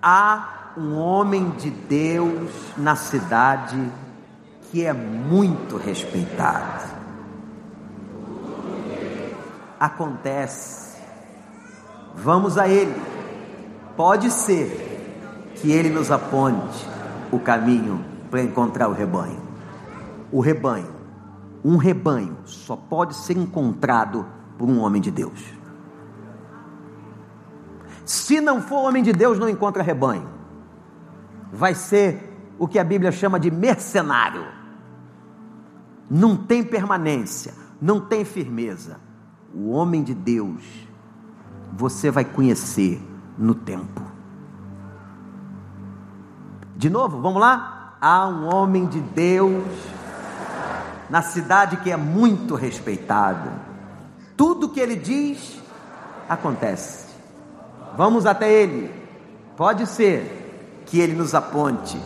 Há 0.00 0.72
um 0.78 0.96
homem 0.96 1.50
de 1.50 1.68
Deus 1.68 2.72
na 2.78 2.96
cidade 2.96 3.76
que 4.62 4.82
é 4.82 4.94
muito 4.94 5.76
respeitado 5.76 6.95
acontece. 9.78 10.96
Vamos 12.14 12.56
a 12.58 12.68
Ele. 12.68 12.94
Pode 13.96 14.30
ser 14.30 15.52
que 15.56 15.70
Ele 15.70 15.90
nos 15.90 16.10
aponte 16.10 16.86
o 17.30 17.38
caminho 17.38 18.04
para 18.30 18.42
encontrar 18.42 18.88
o 18.88 18.92
rebanho. 18.92 19.40
O 20.32 20.40
rebanho, 20.40 20.92
um 21.64 21.76
rebanho, 21.76 22.36
só 22.44 22.76
pode 22.76 23.14
ser 23.14 23.36
encontrado 23.36 24.26
por 24.58 24.68
um 24.68 24.80
homem 24.80 25.00
de 25.00 25.10
Deus. 25.10 25.44
Se 28.04 28.40
não 28.40 28.60
for 28.60 28.86
homem 28.86 29.02
de 29.02 29.12
Deus, 29.12 29.38
não 29.38 29.48
encontra 29.48 29.82
rebanho. 29.82 30.28
Vai 31.52 31.74
ser 31.74 32.54
o 32.58 32.66
que 32.66 32.78
a 32.78 32.84
Bíblia 32.84 33.12
chama 33.12 33.38
de 33.38 33.50
mercenário. 33.50 34.46
Não 36.08 36.36
tem 36.36 36.62
permanência, 36.62 37.52
não 37.80 38.00
tem 38.00 38.24
firmeza 38.24 39.05
o 39.56 39.70
homem 39.70 40.02
de 40.02 40.12
Deus, 40.12 40.62
você 41.72 42.10
vai 42.10 42.26
conhecer 42.26 43.00
no 43.38 43.54
tempo. 43.54 44.02
De 46.76 46.90
novo, 46.90 47.22
vamos 47.22 47.40
lá? 47.40 47.96
Há 47.98 48.28
um 48.28 48.54
homem 48.54 48.84
de 48.84 49.00
Deus 49.00 49.64
na 51.08 51.22
cidade 51.22 51.78
que 51.78 51.90
é 51.90 51.96
muito 51.96 52.54
respeitado. 52.54 53.50
Tudo 54.36 54.68
que 54.68 54.78
ele 54.78 54.94
diz 54.94 55.58
acontece. 56.28 57.06
Vamos 57.96 58.26
até 58.26 58.52
ele. 58.52 58.92
Pode 59.56 59.86
ser 59.86 60.82
que 60.84 61.00
ele 61.00 61.14
nos 61.14 61.34
aponte 61.34 61.98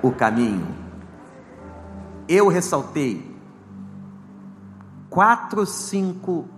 o 0.00 0.12
caminho. 0.12 0.68
Eu 2.28 2.46
ressaltei 2.46 3.34
quatro, 5.10 5.66
cinco 5.66 6.48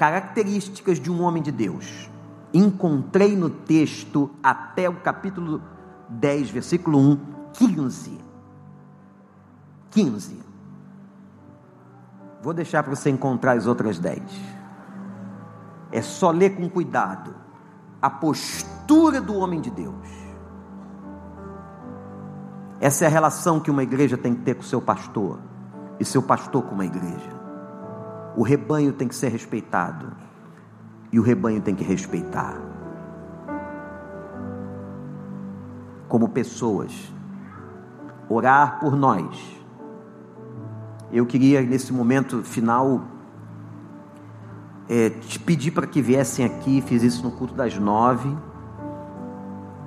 características 0.00 0.98
de 0.98 1.12
um 1.12 1.20
homem 1.20 1.42
de 1.42 1.52
Deus. 1.52 2.08
Encontrei 2.54 3.36
no 3.36 3.50
texto 3.50 4.30
até 4.42 4.88
o 4.88 4.94
capítulo 4.94 5.60
10, 6.08 6.48
versículo 6.48 6.98
1, 6.98 7.18
15. 7.52 8.18
15. 9.90 10.40
Vou 12.42 12.54
deixar 12.54 12.82
para 12.82 12.96
você 12.96 13.10
encontrar 13.10 13.58
as 13.58 13.66
outras 13.66 13.98
10. 13.98 14.22
É 15.92 16.00
só 16.00 16.30
ler 16.30 16.56
com 16.56 16.66
cuidado 16.66 17.34
a 18.00 18.08
postura 18.08 19.20
do 19.20 19.34
homem 19.34 19.60
de 19.60 19.70
Deus. 19.70 20.08
Essa 22.80 23.04
é 23.04 23.06
a 23.06 23.10
relação 23.10 23.60
que 23.60 23.70
uma 23.70 23.82
igreja 23.82 24.16
tem 24.16 24.34
que 24.34 24.40
ter 24.40 24.54
com 24.54 24.62
seu 24.62 24.80
pastor 24.80 25.38
e 26.00 26.06
seu 26.06 26.22
pastor 26.22 26.62
com 26.62 26.74
uma 26.74 26.86
igreja. 26.86 27.39
O 28.36 28.42
rebanho 28.42 28.92
tem 28.92 29.08
que 29.08 29.14
ser 29.14 29.28
respeitado. 29.28 30.12
E 31.12 31.18
o 31.18 31.22
rebanho 31.22 31.60
tem 31.60 31.74
que 31.74 31.82
respeitar. 31.82 32.56
Como 36.08 36.28
pessoas, 36.28 36.92
orar 38.28 38.78
por 38.80 38.96
nós. 38.96 39.36
Eu 41.12 41.26
queria, 41.26 41.60
nesse 41.62 41.92
momento 41.92 42.42
final, 42.42 43.02
é, 44.88 45.10
te 45.10 45.38
pedir 45.38 45.72
para 45.72 45.86
que 45.86 46.00
viessem 46.00 46.44
aqui, 46.44 46.80
fiz 46.80 47.02
isso 47.02 47.22
no 47.22 47.32
culto 47.32 47.54
das 47.54 47.76
nove. 47.76 48.36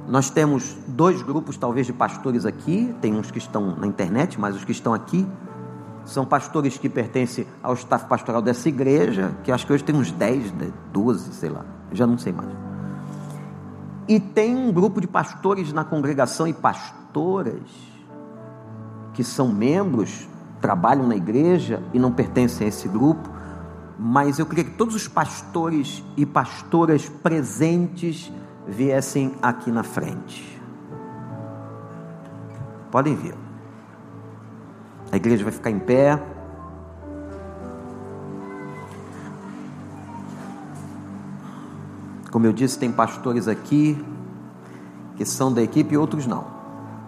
Nós 0.07 0.29
temos 0.29 0.77
dois 0.87 1.21
grupos, 1.21 1.55
talvez, 1.55 1.87
de 1.87 1.93
pastores 1.93 2.45
aqui, 2.45 2.93
tem 3.01 3.15
uns 3.15 3.31
que 3.31 3.37
estão 3.37 3.75
na 3.77 3.87
internet, 3.87 4.39
mas 4.39 4.55
os 4.55 4.65
que 4.65 4.73
estão 4.73 4.93
aqui 4.93 5.25
são 6.05 6.25
pastores 6.25 6.77
que 6.77 6.89
pertencem 6.89 7.47
ao 7.61 7.73
staff 7.73 8.05
pastoral 8.05 8.41
dessa 8.41 8.67
igreja, 8.67 9.35
que 9.43 9.51
acho 9.51 9.65
que 9.65 9.73
hoje 9.73 9.83
tem 9.83 9.95
uns 9.95 10.11
10, 10.11 10.53
12, 10.91 11.33
sei 11.33 11.49
lá, 11.49 11.65
já 11.91 12.05
não 12.05 12.17
sei 12.17 12.33
mais. 12.33 12.49
E 14.07 14.19
tem 14.19 14.55
um 14.55 14.71
grupo 14.71 14.99
de 14.99 15.07
pastores 15.07 15.71
na 15.71 15.83
congregação 15.83 16.47
e 16.47 16.53
pastoras 16.53 17.61
que 19.13 19.23
são 19.23 19.47
membros, 19.47 20.27
trabalham 20.59 21.07
na 21.07 21.15
igreja 21.15 21.81
e 21.93 21.99
não 21.99 22.11
pertencem 22.11 22.65
a 22.65 22.67
esse 22.67 22.87
grupo, 22.87 23.29
mas 23.97 24.39
eu 24.39 24.45
queria 24.45 24.63
que 24.63 24.71
todos 24.71 24.95
os 24.95 25.07
pastores 25.07 26.03
e 26.17 26.25
pastoras 26.25 27.07
presentes 27.07 28.31
viessem 28.67 29.33
aqui 29.41 29.71
na 29.71 29.83
frente. 29.83 30.61
Podem 32.91 33.15
vir. 33.15 33.42
A 35.13 35.15
igreja 35.15 35.43
vai 35.43 35.53
ficar 35.53 35.69
em 35.69 35.77
pé. 35.77 36.19
Como 42.31 42.47
eu 42.47 42.51
disse, 42.51 42.79
tem 42.79 42.91
pastores 42.91 43.47
aqui 43.47 44.03
que 45.15 45.23
são 45.23 45.53
da 45.53 45.61
equipe 45.61 45.93
e 45.93 45.97
outros 45.99 46.25
não. 46.25 46.47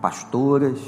Pastoras. 0.04 0.80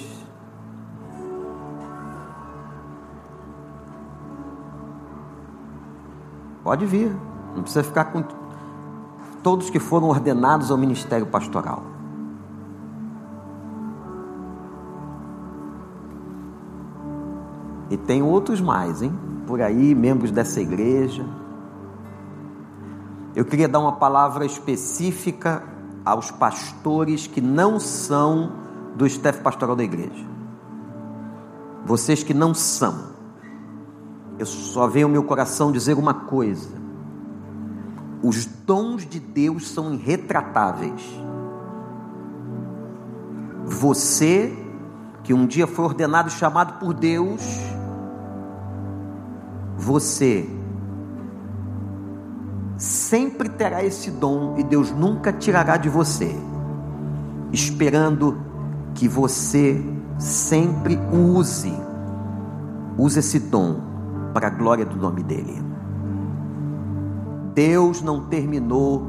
Pode 6.63 6.86
vir, 6.86 7.11
não 7.55 7.63
precisa 7.63 7.84
ficar 7.84 8.05
com 8.05 8.24
todos 9.41 9.72
que 9.72 9.80
foram 9.80 10.09
ordenados 10.09 10.70
ao 10.70 10.78
ministério 10.78 11.26
pastoral. 11.26 11.97
E 17.89 17.97
tem 17.97 18.21
outros 18.21 18.59
mais, 18.59 19.01
hein? 19.01 19.13
Por 19.45 19.61
aí, 19.61 19.95
membros 19.95 20.31
dessa 20.31 20.59
igreja. 20.59 21.25
Eu 23.35 23.45
queria 23.45 23.67
dar 23.67 23.79
uma 23.79 23.93
palavra 23.93 24.45
específica 24.45 25.63
aos 26.03 26.31
pastores 26.31 27.27
que 27.27 27.39
não 27.39 27.79
são 27.79 28.51
do 28.95 29.05
staff 29.05 29.41
pastoral 29.41 29.75
da 29.75 29.83
igreja. 29.83 30.25
Vocês 31.85 32.23
que 32.23 32.33
não 32.33 32.53
são. 32.53 33.15
Eu 34.39 34.45
só 34.45 34.88
venho 34.88 35.07
ao 35.07 35.11
meu 35.11 35.23
coração 35.23 35.71
dizer 35.71 35.97
uma 35.97 36.13
coisa. 36.13 36.69
Os 38.23 38.45
dons 38.45 39.05
de 39.05 39.19
Deus 39.19 39.69
são 39.69 39.93
irretratáveis. 39.93 41.01
Você, 43.65 44.57
que 45.23 45.33
um 45.33 45.45
dia 45.45 45.67
foi 45.67 45.85
ordenado 45.85 46.29
e 46.29 46.31
chamado 46.31 46.79
por 46.79 46.93
Deus, 46.93 47.41
você 49.78 50.49
sempre 52.78 53.47
terá 53.47 53.84
esse 53.84 54.11
dom 54.11 54.55
e 54.57 54.63
Deus 54.63 54.91
nunca 54.91 55.32
tirará 55.32 55.78
de 55.78 55.88
você, 55.88 56.36
esperando 57.51 58.38
que 58.93 59.07
você 59.07 59.84
sempre 60.17 60.99
use, 61.11 61.73
use 62.97 63.19
esse 63.19 63.39
dom 63.39 63.80
para 64.34 64.47
a 64.47 64.49
glória 64.49 64.86
do 64.86 64.95
nome 64.95 65.23
dEle. 65.23 65.61
Deus 67.53 68.01
não 68.01 68.25
terminou 68.25 69.03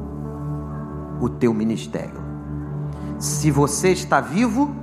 o 1.21 1.29
teu 1.29 1.53
ministério. 1.53 2.21
Se 3.19 3.51
você 3.51 3.91
está 3.91 4.21
vivo, 4.21 4.75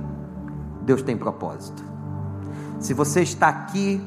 Deus 0.82 1.02
tem 1.02 1.16
propósito. 1.16 1.82
Se 2.78 2.92
você 2.92 3.22
está 3.22 3.48
aqui, 3.48 4.00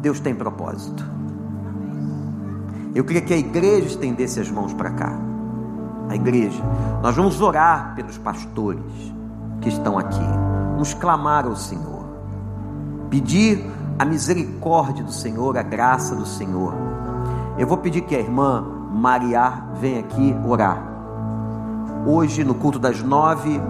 Deus 0.00 0.18
tem 0.18 0.34
propósito. 0.34 1.15
Eu 2.96 3.04
queria 3.04 3.20
que 3.20 3.34
a 3.34 3.36
igreja 3.36 3.88
estendesse 3.88 4.40
as 4.40 4.50
mãos 4.50 4.72
para 4.72 4.90
cá. 4.90 5.12
A 6.08 6.16
igreja. 6.16 6.62
Nós 7.02 7.14
vamos 7.14 7.42
orar 7.42 7.94
pelos 7.94 8.16
pastores 8.16 8.80
que 9.60 9.68
estão 9.68 9.98
aqui. 9.98 10.24
Vamos 10.72 10.94
clamar 10.94 11.44
ao 11.44 11.54
Senhor. 11.56 12.06
Pedir 13.10 13.62
a 13.98 14.04
misericórdia 14.06 15.04
do 15.04 15.12
Senhor, 15.12 15.58
a 15.58 15.62
graça 15.62 16.16
do 16.16 16.24
Senhor. 16.24 16.72
Eu 17.58 17.66
vou 17.66 17.76
pedir 17.76 18.00
que 18.00 18.16
a 18.16 18.18
irmã 18.18 18.64
Maria 18.90 19.52
venha 19.78 20.00
aqui 20.00 20.34
orar. 20.48 20.82
Hoje, 22.06 22.44
no 22.44 22.54
culto 22.54 22.78
das 22.78 23.02
nove, 23.02 23.60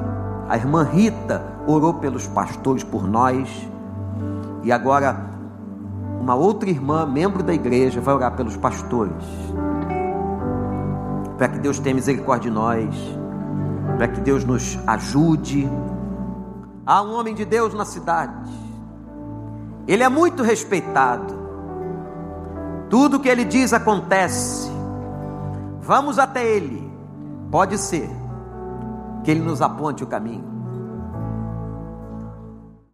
a 0.49 0.57
irmã 0.57 0.85
Rita 0.85 1.43
orou 1.67 1.95
pelos 1.95 2.29
pastores 2.29 2.85
por 2.85 3.09
nós. 3.09 3.49
E 4.63 4.71
agora 4.71 5.36
uma 6.27 6.35
outra 6.35 6.69
irmã, 6.69 7.07
membro 7.07 7.41
da 7.41 7.55
igreja, 7.55 8.01
vai 8.01 8.13
orar 8.13 8.35
pelos 8.35 8.57
pastores. 8.57 9.25
Para 11.39 11.47
que 11.47 11.61
Deus 11.61 11.79
tenha 11.79 11.95
misericórdia 11.95 12.51
de 12.51 12.57
nós, 12.57 12.97
para 13.97 14.09
que 14.09 14.21
Deus 14.21 14.45
nos 14.45 14.77
ajude. 14.89 15.71
Há 16.85 17.01
um 17.01 17.15
homem 17.15 17.33
de 17.33 17.45
Deus 17.45 17.73
na 17.75 17.85
cidade, 17.85 18.51
ele 19.87 20.03
é 20.03 20.09
muito 20.09 20.43
respeitado, 20.43 21.33
tudo 22.91 23.21
que 23.21 23.29
ele 23.29 23.45
diz 23.45 23.73
acontece. 23.73 24.69
Vamos 25.81 26.19
até 26.19 26.45
ele, 26.45 26.91
pode 27.53 27.79
ser 27.79 28.11
que 29.23 29.31
ele 29.31 29.43
nos 29.43 29.63
aponte 29.63 30.03
o 30.03 30.09
caminho. 30.09 30.56